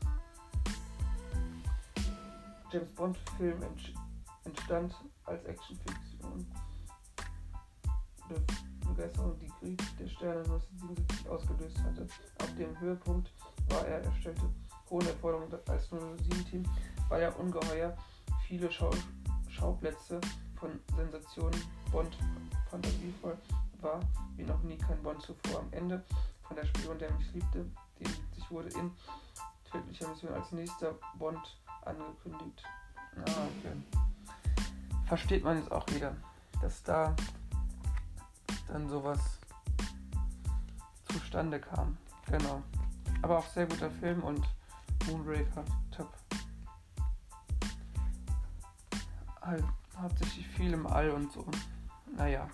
James 2.72 2.90
Bond 2.96 3.18
Film 3.38 3.62
entstand 4.46 4.96
als 5.26 5.44
Actionfiktion. 5.46 6.48
Begeisterung, 8.88 9.38
die 9.40 9.48
Krieg 9.60 9.82
der 10.00 10.08
Sterne 10.08 10.40
1977 10.40 11.30
ausgelöst 11.30 11.80
hatte. 11.84 12.08
Auf 12.42 12.56
dem 12.56 12.80
Höhepunkt 12.80 13.32
war 13.70 13.86
er, 13.88 14.04
erstellte 14.04 14.42
hohe 14.90 15.08
Erforderungen 15.08 15.52
als 15.68 15.90
007-Team, 15.92 16.64
weil 17.10 17.22
er 17.22 17.40
ungeheuer 17.40 17.98
viele 18.48 18.72
Schau 18.72 18.92
Schauplätze 19.50 20.20
von 20.56 20.80
Sensationen 20.96 21.62
Bond 21.92 22.18
fantasievoll 22.70 23.38
war, 23.82 24.00
wie 24.36 24.44
noch 24.44 24.62
nie 24.64 24.78
kein 24.78 25.02
Bond 25.04 25.22
zuvor. 25.22 25.60
Am 25.60 25.68
Ende 25.72 26.04
von 26.42 26.56
der 26.56 26.66
Spion, 26.66 26.98
der 26.98 27.12
mich 27.12 27.34
liebte, 27.34 27.66
die 28.00 28.06
sich 28.36 28.50
wurde 28.50 28.70
in 28.70 28.92
tödlicher 29.70 30.08
Mission 30.08 30.34
als 30.34 30.52
nächster 30.52 30.96
Bond 31.20 31.58
angekündigt. 31.86 32.64
Ah, 33.16 33.48
okay. 33.60 33.76
Versteht 35.06 35.44
man 35.44 35.58
jetzt 35.58 35.72
auch 35.72 35.86
wieder, 35.94 36.16
dass 36.62 36.82
da 36.84 37.16
dann 38.74 38.90
sowas 38.90 39.20
zustande 41.06 41.60
kam. 41.60 41.96
Genau. 42.30 42.64
Aber 43.22 43.38
auch 43.38 43.48
sehr 43.48 43.68
guter 43.68 43.92
Film 43.92 44.24
und 44.24 44.44
Moonraker 45.08 45.64
top. 45.92 46.12
Halt 49.42 49.64
hauptsächlich 49.98 50.48
viel 50.48 50.74
im 50.74 50.88
All 50.88 51.12
und 51.12 51.32
so. 51.32 51.46
Naja. 52.18 52.50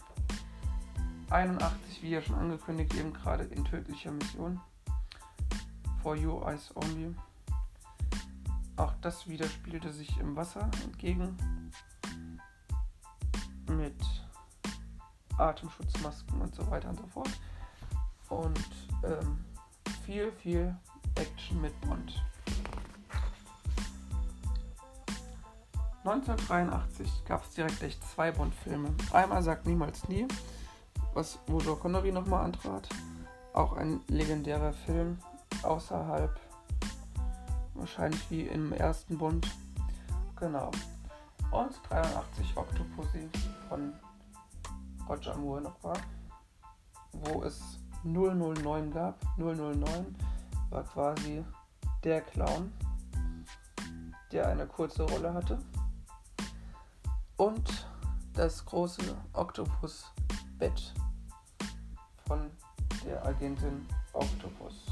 81, 1.29 2.01
wie 2.01 2.09
ja 2.09 2.21
schon 2.21 2.35
angekündigt, 2.35 2.93
eben 2.95 3.13
gerade 3.13 3.43
in 3.45 3.63
tödlicher 3.63 4.11
Mission. 4.11 4.59
For 6.01 6.15
You 6.15 6.41
Eyes 6.41 6.75
Only. 6.75 7.15
Auch 8.75 8.93
das 9.01 9.27
widerspielte 9.27 9.93
sich 9.93 10.17
im 10.19 10.35
Wasser 10.35 10.69
entgegen. 10.83 11.37
Mit 13.67 13.95
Atemschutzmasken 15.39 16.41
und 16.41 16.53
so 16.53 16.69
weiter 16.69 16.89
und 16.89 16.97
so 16.97 17.07
fort. 17.07 17.29
Und 18.29 18.69
ähm, 19.03 19.45
viel, 20.05 20.31
viel 20.33 20.75
Action 21.15 21.61
mit 21.61 21.79
Bond. 21.81 22.21
1983 26.05 27.25
gab 27.25 27.43
es 27.43 27.51
direkt 27.51 27.83
echt 27.83 28.03
zwei 28.09 28.31
Bond-Filme. 28.31 28.89
Einmal 29.11 29.43
sagt 29.43 29.65
niemals 29.65 30.07
nie, 30.07 30.27
was 31.13 31.39
wo 31.47 31.59
Joe 31.59 31.75
Connery 31.75 32.11
nochmal 32.11 32.45
antrat. 32.45 32.87
Auch 33.53 33.73
ein 33.73 34.01
legendärer 34.07 34.73
Film 34.73 35.19
außerhalb, 35.63 36.39
wahrscheinlich 37.73 38.31
wie 38.31 38.43
im 38.43 38.71
ersten 38.71 39.17
Bond. 39.17 39.47
Genau. 40.39 40.71
Und 41.51 41.71
83 41.89 42.55
Octopussy 42.55 43.27
von 43.67 43.93
Roger 45.09 45.35
Moore 45.37 45.61
noch 45.61 45.83
war, 45.83 45.97
wo 47.11 47.43
es 47.43 47.79
009 48.03 48.91
gab. 48.91 49.19
009 49.37 50.15
war 50.69 50.83
quasi 50.83 51.43
der 52.03 52.21
Clown, 52.21 52.71
der 54.31 54.47
eine 54.47 54.67
kurze 54.67 55.03
Rolle 55.03 55.33
hatte. 55.33 55.57
Und 57.37 57.87
das 58.33 58.63
große 58.65 59.17
Oktopus-Bett 59.33 60.93
von 62.27 62.51
der 63.03 63.25
Agentin 63.25 63.85
Octopus. 64.13 64.85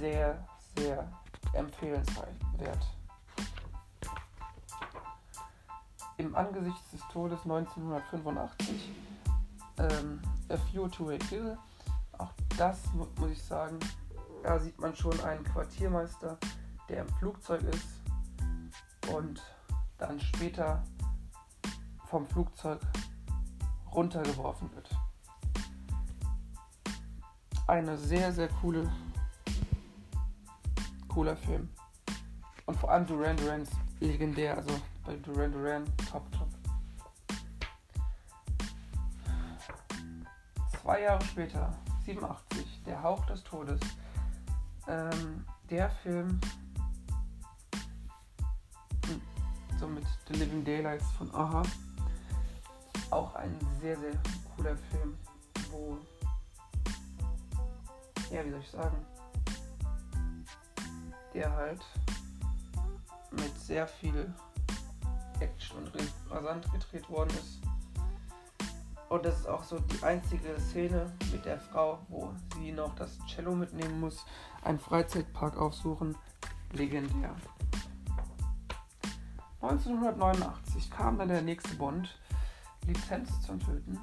Sehr, 0.00 0.46
sehr 0.76 1.06
empfehlenswert. 1.52 2.86
Im 6.16 6.34
Angesicht 6.34 6.80
des 6.92 7.00
Todes 7.12 7.40
1985 7.42 8.92
ähm, 9.78 10.20
A 10.48 10.56
Few 10.56 10.86
to 10.88 11.10
a 11.10 11.16
Kill. 11.16 11.58
Auch 12.18 12.32
das 12.56 12.78
muss 12.94 13.30
ich 13.30 13.42
sagen, 13.42 13.78
da 14.42 14.58
sieht 14.60 14.78
man 14.78 14.94
schon 14.94 15.18
einen 15.20 15.42
Quartiermeister, 15.42 16.38
der 16.88 17.02
im 17.02 17.08
Flugzeug 17.14 17.62
ist 17.62 18.02
und 19.12 19.42
dann 19.98 20.20
später 20.20 20.84
vom 22.08 22.26
Flugzeug 22.28 22.80
runtergeworfen 23.92 24.72
wird. 24.74 24.90
Eine 27.66 27.96
sehr, 27.96 28.32
sehr 28.32 28.48
coole, 28.60 28.92
cooler 31.08 31.36
Film. 31.36 31.70
Und 32.66 32.76
vor 32.76 32.90
allem 32.90 33.06
Duran 33.06 33.36
Duran 33.36 33.62
ist 33.62 33.72
legendär, 34.00 34.56
also 34.56 34.74
bei 35.04 35.16
Duran 35.16 35.52
Duran 35.52 35.84
top, 36.10 36.30
top. 36.32 36.48
Zwei 40.82 41.02
Jahre 41.02 41.24
später, 41.24 41.72
87, 42.04 42.82
Der 42.84 43.02
Hauch 43.02 43.24
des 43.26 43.42
Todes. 43.44 43.80
Ähm, 44.86 45.44
der 45.70 45.88
Film 45.88 46.38
hm, 49.06 49.20
so 49.78 49.86
mit 49.88 50.04
The 50.28 50.34
Living 50.34 50.64
Daylights 50.64 51.10
von 51.12 51.34
Aha 51.34 51.62
auch 53.14 53.34
ein 53.36 53.56
sehr, 53.80 53.96
sehr 53.98 54.12
cooler 54.56 54.76
Film, 54.90 55.16
wo, 55.70 55.98
ja, 58.30 58.44
wie 58.44 58.50
soll 58.50 58.60
ich 58.60 58.70
sagen, 58.70 59.06
der 61.32 61.52
halt 61.52 61.84
mit 63.30 63.56
sehr 63.58 63.86
viel 63.86 64.34
Action 65.44 65.78
und 65.78 65.92
rasant 66.30 66.64
gedreht 66.72 67.08
worden 67.10 67.30
ist. 67.30 67.60
Und 69.08 69.24
das 69.24 69.40
ist 69.40 69.46
auch 69.46 69.62
so 69.62 69.78
die 69.78 70.02
einzige 70.02 70.58
Szene 70.58 71.12
mit 71.30 71.44
der 71.44 71.58
Frau, 71.58 71.98
wo 72.08 72.32
sie 72.56 72.72
noch 72.72 72.94
das 72.96 73.18
Cello 73.26 73.54
mitnehmen 73.54 74.00
muss, 74.00 74.24
einen 74.64 74.78
Freizeitpark 74.78 75.56
aufsuchen. 75.56 76.16
Legendär. 76.72 77.34
1989 79.60 80.90
kam 80.90 81.18
dann 81.18 81.28
der 81.28 81.42
nächste 81.42 81.74
Bond, 81.76 82.18
Lizenz 82.86 83.40
zum 83.42 83.60
Töten. 83.60 84.00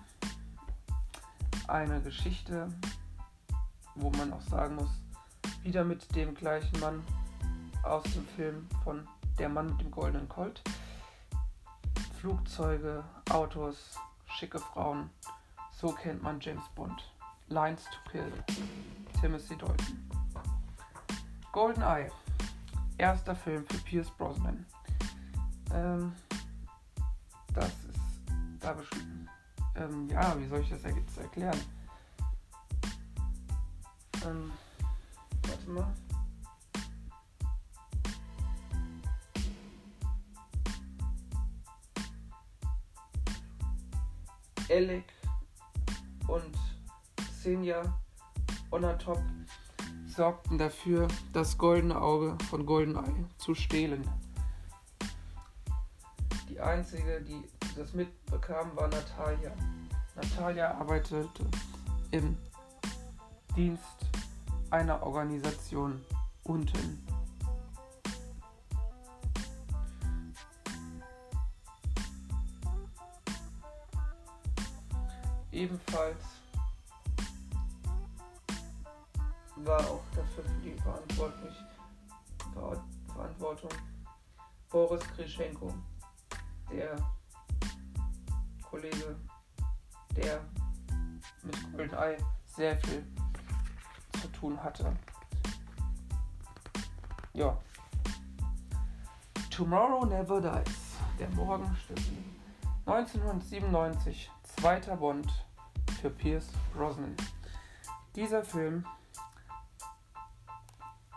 Eine 1.68 2.02
Geschichte, 2.02 2.68
wo 3.96 4.10
man 4.12 4.32
auch 4.34 4.42
sagen 4.42 4.76
muss, 4.76 4.90
wieder 5.64 5.84
mit 5.84 6.16
dem 6.16 6.34
gleichen 6.34 6.80
Mann 6.80 7.04
aus 7.84 8.04
dem 8.14 8.26
Film 8.36 8.68
von 8.84 9.08
Der 9.38 9.50
Mann 9.50 9.68
mit 9.68 9.82
dem 9.82 9.92
goldenen 9.92 10.30
Colt. 10.30 10.62
Flugzeuge, 12.22 13.04
Autos, 13.32 13.98
schicke 14.28 14.60
Frauen. 14.60 15.10
So 15.72 15.92
kennt 15.92 16.22
man 16.22 16.40
James 16.40 16.64
Bond. 16.76 17.04
Lines 17.48 17.84
to 17.86 18.12
Kill. 18.12 18.32
Timothy 19.20 19.56
Dalton. 19.58 20.08
Golden 21.52 21.82
Eye. 21.82 22.12
Erster 23.00 23.36
Film 23.36 23.66
für 23.66 23.80
Pierce 23.80 24.12
Brosnan. 24.12 24.64
Ähm, 25.74 26.14
das 27.56 27.70
ist 27.70 28.00
da 28.60 28.74
beschrieben. 28.74 29.28
Ähm, 29.76 30.08
ja, 30.08 30.40
wie 30.40 30.46
soll 30.46 30.60
ich 30.60 30.70
das 30.70 30.84
jetzt 30.84 31.18
erklären? 31.18 31.60
Ähm, 34.24 34.52
warte 35.48 35.70
mal. 35.72 35.92
Alec 44.72 45.04
und 46.28 46.58
Senja 47.34 47.82
Onatop 48.72 49.22
sorgten 50.08 50.58
dafür, 50.58 51.10
das 51.34 51.58
goldene 51.58 52.00
Auge 52.00 52.38
von 52.50 52.66
Goldeneye 52.66 53.26
zu 53.38 53.54
stehlen. 53.54 54.10
Die 56.48 56.60
einzige, 56.60 57.22
die 57.22 57.44
das 57.76 57.94
mitbekam, 57.94 58.72
war 58.76 58.88
Natalia. 58.88 59.52
Natalia 60.16 60.74
arbeitete 60.76 61.46
im 62.12 62.38
Dienst 63.58 63.84
einer 64.70 65.04
Organisation 65.04 66.00
unten. 66.44 67.06
Ebenfalls 75.62 76.26
war 79.58 79.80
auch 79.82 80.02
dafür 80.16 80.44
für 80.44 80.62
die 80.64 80.74
verantwortlich, 80.82 81.54
Verantwortung 83.14 83.70
Boris 84.72 85.04
Grischenko, 85.16 85.72
der 86.72 86.98
Kollege, 88.64 89.16
der 90.16 90.42
mit 91.44 91.78
GoldenEye 91.78 92.18
sehr 92.48 92.76
viel 92.80 93.06
zu 94.20 94.28
tun 94.30 94.64
hatte. 94.64 94.92
Ja. 97.34 97.56
Tomorrow 99.52 100.06
Never 100.06 100.42
Dies. 100.42 100.98
Der 101.20 101.30
Morgen 101.30 101.70
nie. 101.90 102.42
1997, 102.88 104.32
zweiter 104.58 104.96
Bond 104.96 105.32
für 106.02 106.10
Pierce 106.10 106.48
Brosnan. 106.74 107.16
Dieser 108.16 108.44
Film, 108.44 108.84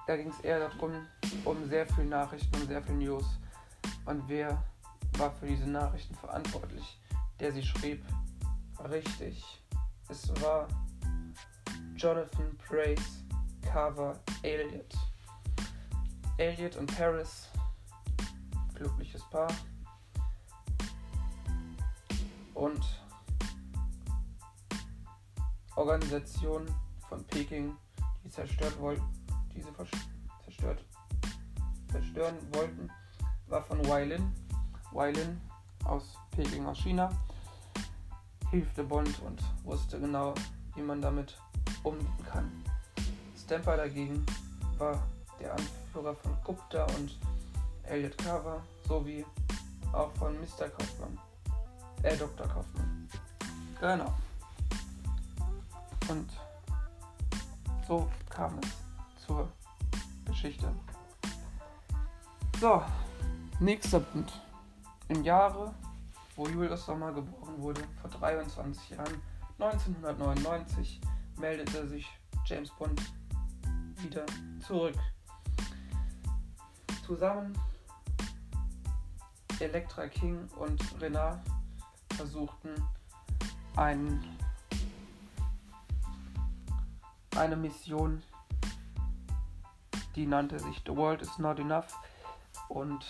da 0.06 0.16
ging 0.16 0.28
es 0.28 0.40
eher 0.40 0.68
darum, 0.68 1.06
um 1.46 1.68
sehr 1.70 1.86
viel 1.86 2.04
Nachrichten, 2.04 2.54
um 2.60 2.66
sehr 2.66 2.82
viel 2.82 2.96
News. 2.96 3.24
Und 4.04 4.28
wer 4.28 4.62
war 5.16 5.32
für 5.32 5.46
diese 5.46 5.66
Nachrichten 5.66 6.14
verantwortlich, 6.14 7.00
der 7.40 7.52
sie 7.52 7.62
schrieb? 7.62 8.04
Richtig. 8.90 9.62
Es 10.10 10.28
war 10.42 10.68
Jonathan 11.96 12.54
Price 12.58 13.24
Carver 13.62 14.20
Elliot. 14.42 14.94
Elliot 16.36 16.76
und 16.76 16.94
Paris, 16.94 17.48
glückliches 18.74 19.22
Paar. 19.30 19.52
Und 22.52 23.03
Organisation 25.76 26.66
von 27.08 27.24
Peking, 27.24 27.76
die 28.24 28.30
zerstört 28.30 28.78
wollten, 28.80 29.04
diese 29.54 29.68
zerstört, 30.44 30.84
zerstören 31.90 32.36
wollten, 32.52 32.90
war 33.48 33.62
von 33.62 33.86
Weilin. 33.88 34.32
Weilin 34.92 35.40
aus 35.84 36.14
Peking 36.30 36.66
aus 36.66 36.78
China 36.78 37.10
hilfte 38.54 38.84
Bond 38.84 39.20
und 39.26 39.42
wusste 39.64 39.98
genau, 39.98 40.32
wie 40.76 40.82
man 40.82 41.02
damit 41.02 41.36
umgehen 41.82 42.24
kann. 42.30 42.48
Stamper 43.36 43.76
dagegen 43.76 44.24
war 44.78 45.02
der 45.40 45.52
Anführer 45.54 46.14
von 46.14 46.36
Gupta 46.44 46.84
und 46.96 47.18
Elliot 47.82 48.16
Carver 48.18 48.62
sowie 48.86 49.26
auch 49.92 50.12
von 50.12 50.34
Mr. 50.34 50.68
Kaufmann, 50.68 51.18
äh 52.04 52.16
Dr. 52.16 52.46
Kaufmann. 52.46 53.08
Genau. 53.80 54.14
Und 56.08 56.28
so 57.86 58.08
kam 58.28 58.58
es 58.58 59.24
zur 59.26 59.50
Geschichte. 60.24 60.70
So, 62.60 62.82
nächster 63.60 64.00
Punkt. 64.00 64.32
Im 65.08 65.22
Jahre, 65.22 65.74
wo 66.36 66.46
Julius 66.48 66.86
Sommer 66.86 67.12
geboren 67.12 67.60
wurde, 67.60 67.82
vor 68.00 68.10
23 68.10 68.90
Jahren, 68.90 69.22
1999, 69.58 71.00
meldete 71.38 71.86
sich 71.88 72.06
James 72.46 72.70
Bond 72.70 73.00
wieder 74.02 74.24
zurück. 74.66 74.96
Zusammen 77.06 77.52
Elektra 79.60 80.08
King 80.08 80.48
und 80.58 80.80
Renard 81.00 81.40
versuchten 82.16 82.74
ein, 83.76 84.22
eine 87.36 87.56
Mission, 87.56 88.22
die 90.14 90.26
nannte 90.26 90.58
sich 90.60 90.82
The 90.86 90.96
World 90.96 91.22
is 91.22 91.38
Not 91.38 91.58
Enough 91.58 91.98
und 92.68 93.04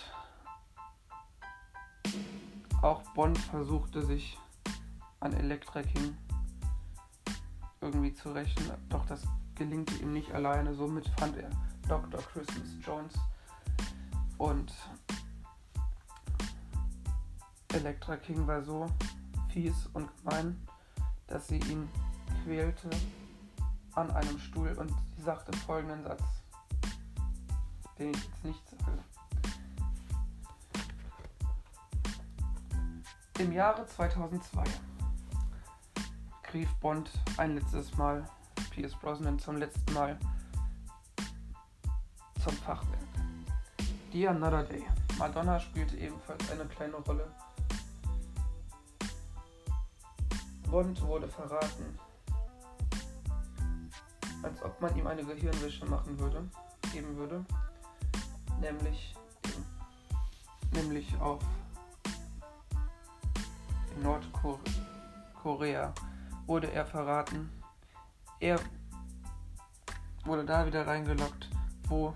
auch 2.83 3.03
Bond 3.15 3.39
versuchte 3.39 4.05
sich 4.05 4.39
an 5.21 5.33
Elektra 5.35 5.83
King 5.83 6.17
irgendwie 7.81 8.15
zu 8.15 8.33
rächen, 8.33 8.71
doch 8.89 9.05
das 9.07 9.23
gelingt 9.55 10.01
ihm 10.01 10.13
nicht 10.13 10.33
alleine. 10.33 10.75
Somit 10.75 11.09
fand 11.19 11.37
er 11.37 11.51
Dr. 11.87 12.21
Christmas 12.33 12.69
Jones 12.85 13.15
und 14.39 14.73
Elektra 17.75 18.17
King 18.17 18.47
war 18.47 18.63
so 18.63 18.87
fies 19.51 19.89
und 19.93 20.09
gemein, 20.19 20.67
dass 21.27 21.49
sie 21.49 21.59
ihn 21.59 21.89
quälte 22.45 22.89
an 23.95 24.11
einem 24.11 24.39
Stuhl 24.39 24.73
und 24.73 24.93
sie 25.17 25.23
sagte 25.23 25.57
folgenden 25.59 26.03
Satz, 26.03 26.23
den 27.99 28.11
ich 28.11 28.25
jetzt 28.25 28.45
nicht 28.45 28.69
sage. 28.71 29.05
Im 33.39 33.53
Jahre 33.53 33.87
2002 33.87 34.65
rief 36.53 36.73
Bond 36.77 37.11
ein 37.37 37.57
letztes 37.57 37.97
Mal 37.97 38.25
Pierce 38.71 38.95
Brosnan 38.95 39.39
zum 39.39 39.57
letzten 39.57 39.93
Mal 39.93 40.19
zum 42.43 42.53
Fachwerk. 42.59 42.99
The 44.13 44.29
Another 44.29 44.63
Day. 44.63 44.85
Madonna 45.19 45.59
spielte 45.59 45.97
ebenfalls 45.97 46.51
eine 46.51 46.65
kleine 46.67 46.97
Rolle. 46.97 47.29
Bond 50.71 51.01
wurde 51.03 51.29
verraten, 51.29 51.99
als 54.45 54.63
ob 54.63 54.81
man 54.81 54.97
ihm 54.97 55.07
eine 55.07 55.25
Gehirnwäsche 55.25 55.87
machen 55.87 56.19
würde, 56.19 56.49
geben 56.93 57.17
würde, 57.17 57.45
nämlich, 58.61 59.15
nämlich 60.73 61.19
auf 61.19 61.41
Nordkorea 64.03 65.93
wurde 66.47 66.71
er 66.73 66.85
verraten. 66.85 67.51
Er 68.41 68.61
wurde 70.25 70.45
da 70.45 70.67
wieder 70.67 70.87
reingelockt, 70.87 71.49
wo 71.89 72.15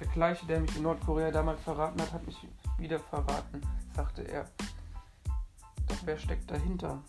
der 0.00 0.06
gleiche, 0.08 0.46
der 0.46 0.60
mich 0.60 0.74
in 0.76 0.82
Nordkorea 0.82 1.30
damals 1.30 1.60
verraten 1.62 2.00
hat, 2.00 2.12
hat 2.12 2.26
mich 2.26 2.48
wieder 2.78 3.00
verraten, 3.00 3.60
sagte 3.94 4.22
er. 4.22 4.46
Doch 5.88 5.98
wer 6.04 6.16
steckt 6.16 6.50
dahinter? 6.50 7.02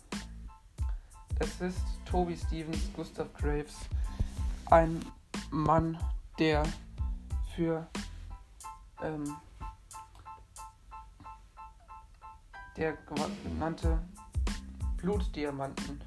Es 1.40 1.60
ist 1.60 1.80
Toby 2.04 2.36
Stevens, 2.36 2.92
Gustav 2.94 3.26
Graves, 3.34 3.74
ein 4.66 5.04
Mann, 5.50 5.98
der 6.38 6.62
für 7.54 7.86
ähm, 9.02 9.36
der 12.76 12.96
genannte 13.44 14.00
Blutdiamanten 14.96 16.00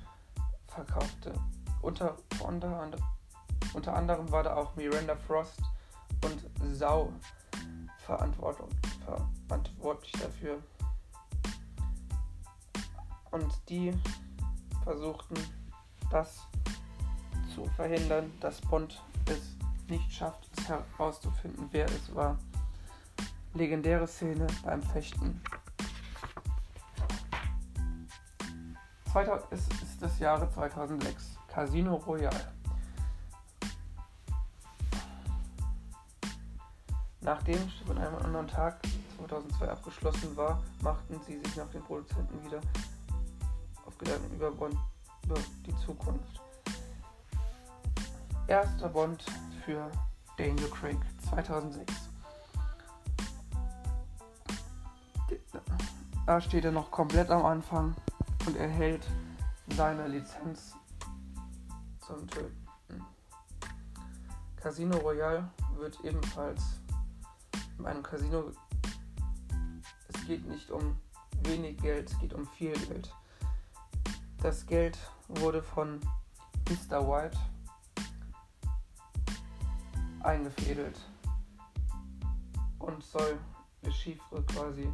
verkaufte. 0.68 1.34
Unter, 1.82 2.16
unter, 2.40 2.90
unter 3.74 3.96
anderem 3.96 4.32
war 4.32 4.44
da 4.44 4.56
auch 4.56 4.76
Miranda 4.78 5.16
Frost 5.16 5.62
und 6.24 6.42
Sau 6.74 7.12
verantwortlich 8.06 8.70
dafür. 10.22 10.63
Und 13.32 13.52
die 13.68 13.94
versuchten 14.88 15.36
das 16.10 16.47
zu 17.54 17.65
verhindern, 17.76 18.32
dass 18.39 18.62
Bond 18.62 19.04
es 19.26 19.58
nicht 19.89 20.10
schafft, 20.10 20.50
es 20.58 20.69
herauszufinden, 20.69 21.67
wer 21.71 21.86
es 21.88 22.15
war. 22.15 22.38
Legendäre 23.54 24.08
Szene 24.08 24.47
beim 24.63 24.82
Fechten. 24.82 25.41
es 29.50 29.67
ist 29.67 30.02
das 30.02 30.19
Jahre 30.19 30.50
2006. 30.52 31.38
Casino 31.47 31.95
Royale. 31.95 32.54
Nachdem 37.19 37.60
von 37.86 37.97
einem 37.97 38.15
anderen 38.15 38.47
Tag 38.47 38.80
2002 39.17 39.69
abgeschlossen 39.69 40.38
war, 40.38 40.63
machten 40.82 41.19
sie 41.26 41.39
sich 41.39 41.58
nach 41.58 41.69
den 41.71 41.82
Produzenten 41.82 42.41
wieder 42.45 42.62
Gedanken 43.98 44.36
über 44.36 44.52
Bond, 44.52 44.78
über 45.26 45.36
die 45.66 45.76
Zukunft. 45.78 46.42
Erster 48.48 48.90
Bond 48.90 49.26
für 49.66 49.92
Daniel 50.38 50.70
Craig 50.70 50.98
2006. 51.30 51.94
Da 56.26 56.42
steht 56.42 56.66
er 56.66 56.72
noch 56.72 56.92
komplett 56.92 57.30
am 57.30 57.46
Anfang 57.46 57.96
und 58.46 58.58
erhält 58.58 59.08
seine 59.76 60.08
Lizenz 60.08 60.76
zum 62.06 62.28
Töten. 62.28 62.68
Casino 64.58 64.98
Royale 64.98 65.50
wird 65.78 66.00
ebenfalls 66.04 66.62
in 67.80 67.86
einem 67.86 68.04
Casino. 68.04 68.52
Es 70.14 70.26
geht 70.28 70.46
nicht 70.46 70.70
um 70.70 70.98
wenig 71.44 71.78
Geld, 71.78 72.12
es 72.12 72.20
geht 72.20 72.34
um 72.34 72.46
viel 72.48 72.74
Geld. 72.74 73.14
Das 74.41 74.65
Geld 74.65 74.97
wurde 75.28 75.63
von 75.63 76.00
Mr. 76.69 77.08
White 77.08 77.38
eingefädelt 80.21 81.00
und 82.80 83.04
soll 83.04 83.39
Chiffre 83.89 84.43
quasi 84.43 84.91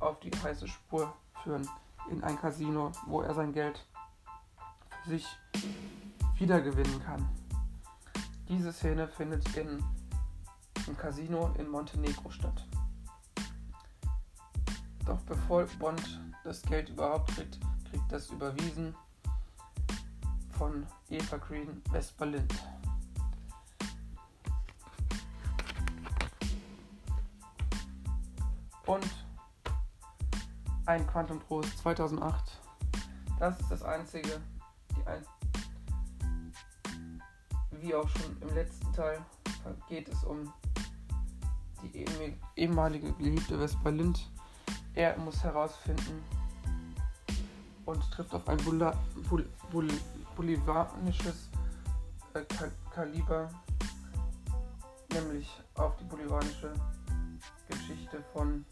auf 0.00 0.18
die 0.20 0.30
heiße 0.30 0.66
Spur 0.66 1.14
führen 1.42 1.68
in 2.10 2.22
ein 2.24 2.38
Casino, 2.38 2.90
wo 3.06 3.20
er 3.20 3.34
sein 3.34 3.52
Geld 3.52 3.86
für 5.02 5.10
sich 5.10 5.26
wiedergewinnen 6.36 7.02
kann. 7.04 7.28
Diese 8.48 8.72
Szene 8.72 9.06
findet 9.06 9.56
in, 9.56 9.82
im 10.86 10.96
Casino 10.96 11.54
in 11.58 11.68
Montenegro 11.68 12.30
statt. 12.30 12.66
Doch 15.06 15.20
bevor 15.22 15.64
Bond 15.78 16.20
das 16.44 16.62
Geld 16.62 16.88
überhaupt 16.88 17.34
kriegt, 17.34 17.58
kriegt 17.90 18.10
das 18.10 18.30
überwiesen 18.30 18.94
von 20.56 20.86
Eva 21.08 21.36
Green 21.36 21.82
West-Berlin. 21.90 22.46
Und 28.86 29.08
ein 30.86 31.06
Quantum 31.06 31.40
Trost 31.46 31.78
2008. 31.78 32.58
Das 33.38 33.58
ist 33.60 33.70
das 33.70 33.82
einzige, 33.82 34.40
die 34.96 35.06
ein 35.06 35.24
wie 37.80 37.94
auch 37.94 38.08
schon 38.08 38.36
im 38.42 38.54
letzten 38.54 38.92
Teil 38.92 39.24
geht 39.88 40.08
es 40.08 40.24
um 40.24 40.52
die 41.82 42.04
ehemalige 42.56 43.12
geliebte 43.14 43.58
Vespa 43.58 43.88
Lind. 43.88 44.30
Er 44.94 45.16
muss 45.18 45.42
herausfinden 45.42 46.22
und 47.90 48.10
trifft 48.10 48.32
auf 48.34 48.48
ein 48.48 48.56
Bula, 48.58 48.96
Bul, 49.28 49.46
Bul, 49.70 49.88
bolivanisches 50.36 51.48
äh, 52.34 52.42
Kaliber, 52.94 53.50
nämlich 55.12 55.48
auf 55.74 55.96
die 55.96 56.04
bolivanische 56.04 56.72
Geschichte 57.68 58.22
von 58.32 58.64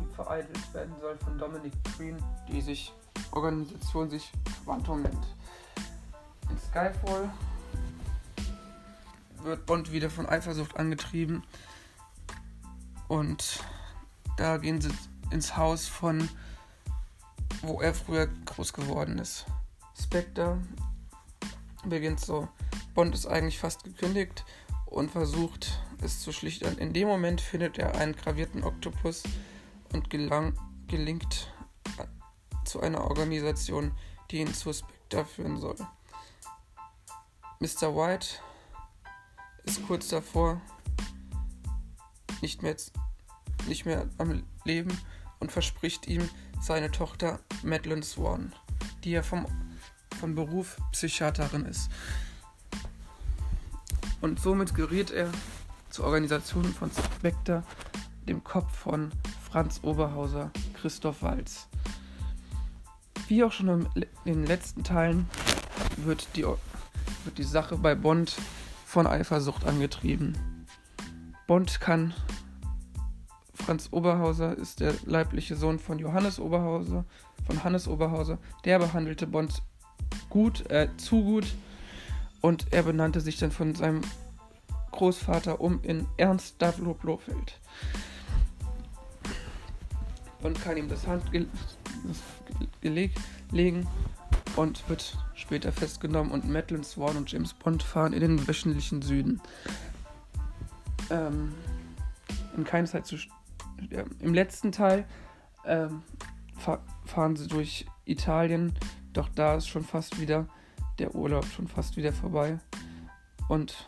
die 0.00 0.14
vereitelt 0.14 0.74
werden 0.74 0.94
soll 1.00 1.16
von 1.18 1.38
Dominic 1.38 1.72
Green, 1.96 2.16
die 2.48 2.60
sich 2.60 2.92
Organisation 3.30 4.10
sich 4.10 4.30
Quantum 4.64 5.02
nennt. 5.02 5.26
In 6.50 6.58
Skyfall 6.58 7.30
wird 9.42 9.64
Bond 9.66 9.90
wieder 9.92 10.10
von 10.10 10.28
Eifersucht 10.28 10.76
angetrieben 10.76 11.42
und 13.08 13.60
da 14.36 14.58
gehen 14.58 14.80
sie 14.80 14.90
ins 15.30 15.56
Haus 15.56 15.86
von 15.86 16.28
wo 17.62 17.80
er 17.80 17.94
früher 17.94 18.26
groß 18.26 18.72
geworden 18.72 19.18
ist. 19.18 19.46
Spectre 19.98 20.60
beginnt 21.84 22.20
so. 22.20 22.48
Bond 22.94 23.14
ist 23.14 23.26
eigentlich 23.26 23.58
fast 23.58 23.84
gekündigt 23.84 24.44
und 24.86 25.10
versucht 25.10 25.80
es 26.02 26.20
zu 26.20 26.32
schlichtern. 26.32 26.76
In 26.78 26.92
dem 26.92 27.08
Moment 27.08 27.40
findet 27.40 27.78
er 27.78 27.96
einen 27.96 28.14
gravierten 28.14 28.64
Oktopus 28.64 29.22
und 29.92 30.10
gelang, 30.10 30.58
gelingt 30.88 31.48
zu 32.64 32.80
einer 32.80 33.02
Organisation, 33.02 33.92
die 34.30 34.38
ihn 34.38 34.52
zu 34.52 34.72
Spectre 34.72 35.24
führen 35.24 35.58
soll. 35.58 35.76
Mr. 37.60 37.94
White 37.94 38.26
ist 39.64 39.86
kurz 39.86 40.08
davor, 40.08 40.60
nicht 42.40 42.62
mehr, 42.62 42.76
nicht 43.68 43.86
mehr 43.86 44.08
am 44.18 44.42
Leben 44.64 44.98
und 45.38 45.52
verspricht 45.52 46.08
ihm 46.08 46.28
seine 46.62 46.90
Tochter 46.90 47.40
Madeline 47.64 48.02
Swan, 48.02 48.52
die 49.02 49.10
ja 49.10 49.22
vom, 49.22 49.46
von 50.20 50.34
Beruf 50.34 50.76
Psychiaterin 50.92 51.66
ist. 51.66 51.90
Und 54.20 54.38
somit 54.38 54.74
gerät 54.74 55.10
er 55.10 55.30
zur 55.90 56.06
Organisation 56.06 56.64
von 56.64 56.90
Spectre, 57.16 57.64
dem 58.28 58.44
Kopf 58.44 58.74
von 58.76 59.10
Franz 59.50 59.80
Oberhauser, 59.82 60.50
Christoph 60.80 61.22
Walz. 61.22 61.66
Wie 63.26 63.42
auch 63.42 63.52
schon 63.52 63.88
in 63.96 64.06
den 64.24 64.46
letzten 64.46 64.84
Teilen 64.84 65.28
wird 65.96 66.28
die, 66.36 66.44
wird 66.44 67.38
die 67.38 67.42
Sache 67.42 67.76
bei 67.76 67.94
Bond 67.96 68.36
von 68.86 69.06
Eifersucht 69.06 69.64
angetrieben. 69.64 70.66
Bond 71.48 71.80
kann. 71.80 72.14
Franz 73.64 73.88
Oberhauser 73.92 74.56
ist 74.58 74.80
der 74.80 74.94
leibliche 75.04 75.54
Sohn 75.54 75.78
von 75.78 75.98
Johannes 75.98 76.40
Oberhauser, 76.40 77.04
von 77.46 77.62
Hannes 77.62 77.86
Oberhauser. 77.86 78.38
Der 78.64 78.78
behandelte 78.78 79.26
Bond 79.26 79.62
gut, 80.28 80.68
äh, 80.70 80.88
zu 80.96 81.22
gut 81.22 81.46
und 82.40 82.72
er 82.72 82.82
benannte 82.82 83.20
sich 83.20 83.38
dann 83.38 83.52
von 83.52 83.74
seinem 83.74 84.02
Großvater 84.90 85.60
um 85.60 85.80
in 85.82 86.06
Ernst 86.16 86.56
Davlo 86.60 86.94
Blofeld. 86.94 87.60
Bond 90.42 90.60
kann 90.62 90.76
ihm 90.76 90.88
das 90.88 91.06
Handgelenk 91.06 91.50
legen 93.52 93.86
und 94.56 94.88
wird 94.88 95.16
später 95.34 95.70
festgenommen 95.70 96.32
und 96.32 96.48
Madeline 96.48 96.84
Swan 96.84 97.16
und 97.16 97.30
James 97.30 97.54
Bond 97.54 97.82
fahren 97.82 98.12
in 98.12 98.20
den 98.20 98.48
wöchentlichen 98.48 99.02
Süden. 99.02 99.40
Ähm, 101.10 101.54
in 102.56 102.64
keiner 102.64 102.86
Zeit 102.86 103.06
zu. 103.06 103.16
Im 104.20 104.34
letzten 104.34 104.72
Teil 104.72 105.06
ähm, 105.64 106.02
fahr 106.56 106.82
fahren 107.04 107.36
sie 107.36 107.48
durch 107.48 107.86
Italien, 108.04 108.74
doch 109.12 109.28
da 109.28 109.56
ist 109.56 109.68
schon 109.68 109.84
fast 109.84 110.20
wieder 110.20 110.46
der 110.98 111.14
Urlaub 111.14 111.44
schon 111.46 111.66
fast 111.66 111.96
wieder 111.96 112.12
vorbei. 112.12 112.58
Und 113.48 113.86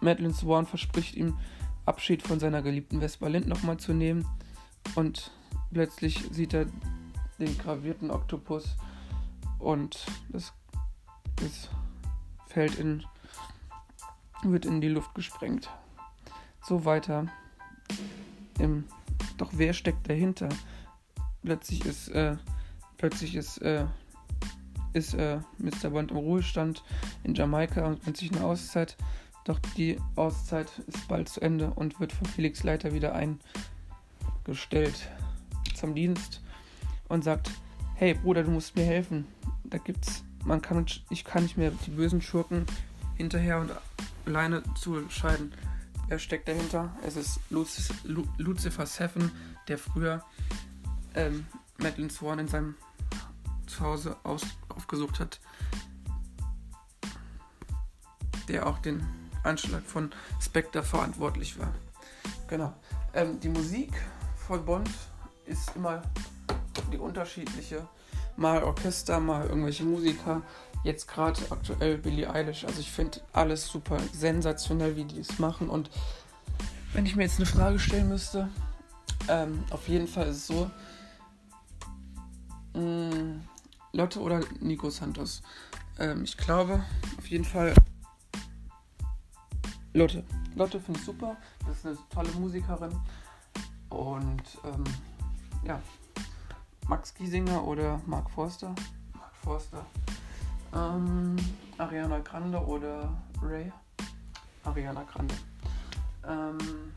Madeline 0.00 0.34
Swan 0.34 0.66
verspricht 0.66 1.14
ihm, 1.14 1.38
Abschied 1.86 2.22
von 2.22 2.38
seiner 2.38 2.62
geliebten 2.62 3.00
Vespa 3.00 3.28
Lind 3.28 3.48
nochmal 3.48 3.76
zu 3.78 3.92
nehmen. 3.92 4.26
Und 4.94 5.32
plötzlich 5.72 6.28
sieht 6.30 6.54
er 6.54 6.66
den 7.38 7.56
gravierten 7.58 8.10
Oktopus 8.10 8.76
und 9.58 10.04
das, 10.28 10.52
das 11.36 11.70
fällt 12.46 12.78
in, 12.78 13.04
wird 14.42 14.66
in 14.66 14.80
die 14.80 14.88
Luft 14.88 15.14
gesprengt. 15.14 15.70
So 16.62 16.84
weiter. 16.84 17.26
Im, 18.58 18.84
doch 19.38 19.50
wer 19.54 19.72
steckt 19.72 20.08
dahinter? 20.08 20.48
Plötzlich 21.42 21.84
ist, 21.84 22.08
äh, 22.08 22.36
plötzlich 22.98 23.34
ist, 23.34 23.58
äh, 23.58 23.84
ist 24.92 25.14
äh, 25.14 25.40
Mr. 25.58 25.90
Bond 25.90 26.10
im 26.10 26.18
Ruhestand 26.18 26.84
in 27.24 27.34
Jamaika 27.34 27.86
und 27.86 28.04
nimmt 28.04 28.16
sich 28.16 28.32
eine 28.32 28.44
Auszeit. 28.44 28.96
Doch 29.44 29.58
die 29.76 29.98
Auszeit 30.14 30.70
ist 30.86 31.08
bald 31.08 31.28
zu 31.28 31.40
Ende 31.40 31.70
und 31.70 31.98
wird 31.98 32.12
von 32.12 32.26
Felix 32.28 32.62
Leiter 32.62 32.94
wieder 32.94 33.14
eingestellt 34.46 35.10
zum 35.74 35.94
Dienst 35.94 36.40
und 37.08 37.24
sagt, 37.24 37.50
hey 37.96 38.14
Bruder, 38.14 38.44
du 38.44 38.50
musst 38.50 38.76
mir 38.76 38.84
helfen. 38.84 39.26
Da 39.64 39.78
gibt's, 39.78 40.22
man 40.44 40.62
kann, 40.62 40.86
ich 41.10 41.24
kann 41.24 41.42
nicht 41.42 41.56
mehr 41.56 41.72
die 41.86 41.90
bösen 41.90 42.22
Schurken 42.22 42.66
hinterher 43.16 43.58
und 43.58 43.72
alleine 44.26 44.62
zu 44.74 45.08
scheiden. 45.08 45.52
Wer 45.52 45.71
steckt 46.18 46.48
dahinter? 46.48 46.96
Es 47.06 47.16
ist 47.16 47.40
Lucifer 47.50 48.86
Seven, 48.86 49.30
der 49.68 49.78
früher 49.78 50.24
ähm, 51.14 51.46
Madeline 51.78 52.10
Swan 52.10 52.38
in 52.38 52.48
seinem 52.48 52.74
Zuhause 53.66 54.16
aus, 54.22 54.42
aufgesucht 54.68 55.20
hat. 55.20 55.40
Der 58.48 58.66
auch 58.66 58.78
den 58.78 59.06
Anschlag 59.44 59.82
von 59.84 60.12
Spectre 60.40 60.82
verantwortlich 60.82 61.58
war. 61.58 61.72
Genau. 62.48 62.74
Ähm, 63.14 63.40
die 63.40 63.48
Musik 63.48 63.92
von 64.46 64.64
Bond 64.64 64.90
ist 65.46 65.74
immer 65.76 66.02
die 66.92 66.98
unterschiedliche. 66.98 67.86
Mal 68.36 68.62
Orchester, 68.62 69.20
mal 69.20 69.46
irgendwelche 69.46 69.84
Musiker. 69.84 70.42
Jetzt 70.84 71.06
gerade 71.06 71.40
aktuell 71.50 71.98
Billie 71.98 72.28
Eilish. 72.28 72.64
Also 72.64 72.80
ich 72.80 72.90
finde 72.90 73.20
alles 73.32 73.66
super 73.68 73.98
sensationell, 74.12 74.96
wie 74.96 75.04
die 75.04 75.20
es 75.20 75.38
machen. 75.38 75.68
Und 75.68 75.90
wenn 76.92 77.06
ich 77.06 77.16
mir 77.16 77.22
jetzt 77.22 77.36
eine 77.36 77.46
Frage 77.46 77.78
stellen 77.78 78.08
müsste, 78.08 78.48
ähm, 79.28 79.64
auf 79.70 79.88
jeden 79.88 80.08
Fall 80.08 80.26
ist 80.26 80.36
es 80.38 80.46
so, 80.48 80.70
mh, 82.74 82.80
mm, 82.80 83.40
Lotte 83.92 84.20
oder 84.20 84.40
Nico 84.60 84.90
Santos. 84.90 85.42
Ähm, 85.98 86.24
ich 86.24 86.36
glaube, 86.36 86.82
auf 87.18 87.26
jeden 87.28 87.44
Fall 87.44 87.74
Lotte. 89.94 90.24
Lotte 90.54 90.80
finde 90.80 90.98
ich 90.98 91.06
super. 91.06 91.36
Das 91.66 91.78
ist 91.78 91.86
eine 91.86 91.98
tolle 92.08 92.30
Musikerin. 92.40 92.98
Und 93.90 94.42
ähm, 94.64 94.84
ja, 95.64 95.80
Max 96.88 97.14
Giesinger 97.14 97.62
oder 97.62 98.00
Mark 98.06 98.30
Forster. 98.30 98.74
Mark 99.12 99.36
Forster. 99.36 99.86
Ähm, 100.74 101.36
Ariana 101.78 102.18
Grande 102.20 102.58
oder 102.58 103.12
Ray. 103.42 103.72
Ariana 104.64 105.02
Grande. 105.04 105.34
Ähm, 106.26 106.92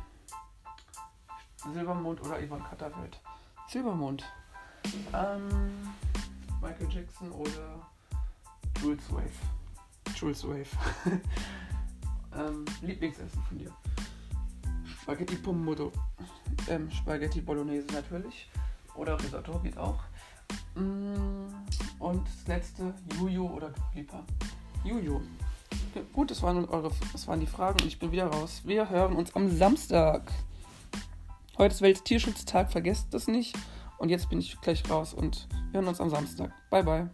Silbermond 1.73 2.21
oder 2.21 2.39
Ivan 2.39 2.63
Katterfeld. 2.63 3.19
Silbermond. 3.67 4.23
Ähm, 5.13 5.71
Michael 6.61 6.89
Jackson 6.89 7.31
oder 7.31 7.87
Jules 8.81 9.11
Wave. 9.11 9.29
Jules 10.15 10.47
Wave. 10.47 10.67
ähm, 12.37 12.65
Lieblingsessen 12.81 13.43
von 13.43 13.57
dir. 13.57 13.71
Spaghetti 15.01 15.35
Pomodoro. 15.35 15.91
Ähm, 16.67 16.89
Spaghetti 16.91 17.41
Bolognese 17.41 17.87
natürlich. 17.91 18.49
Oder 18.95 19.19
Risotto 19.21 19.59
geht 19.59 19.77
auch. 19.77 19.99
Mm, 20.75 21.47
und 21.99 22.27
das 22.27 22.47
letzte, 22.47 22.93
Juju 23.19 23.47
oder 23.47 23.73
Lipa. 23.93 24.23
Juju. 24.83 25.21
Gut, 26.13 26.31
das 26.31 26.41
waren, 26.41 26.65
eure, 26.65 26.91
das 27.13 27.27
waren 27.27 27.39
die 27.39 27.47
Fragen 27.47 27.79
und 27.81 27.87
ich 27.87 27.99
bin 27.99 28.11
wieder 28.11 28.27
raus. 28.27 28.61
Wir 28.65 28.89
hören 28.89 29.15
uns 29.15 29.35
am 29.35 29.49
Samstag. 29.49 30.31
Heute 31.57 31.73
ist 31.73 31.81
Welttierschutztag, 31.81 32.71
vergesst 32.71 33.13
das 33.13 33.27
nicht. 33.27 33.55
Und 33.97 34.09
jetzt 34.09 34.29
bin 34.29 34.39
ich 34.39 34.59
gleich 34.59 34.89
raus 34.89 35.13
und 35.13 35.47
wir 35.71 35.79
hören 35.79 35.87
uns 35.87 36.01
am 36.01 36.09
Samstag. 36.09 36.51
Bye, 36.69 36.83
bye. 36.83 37.09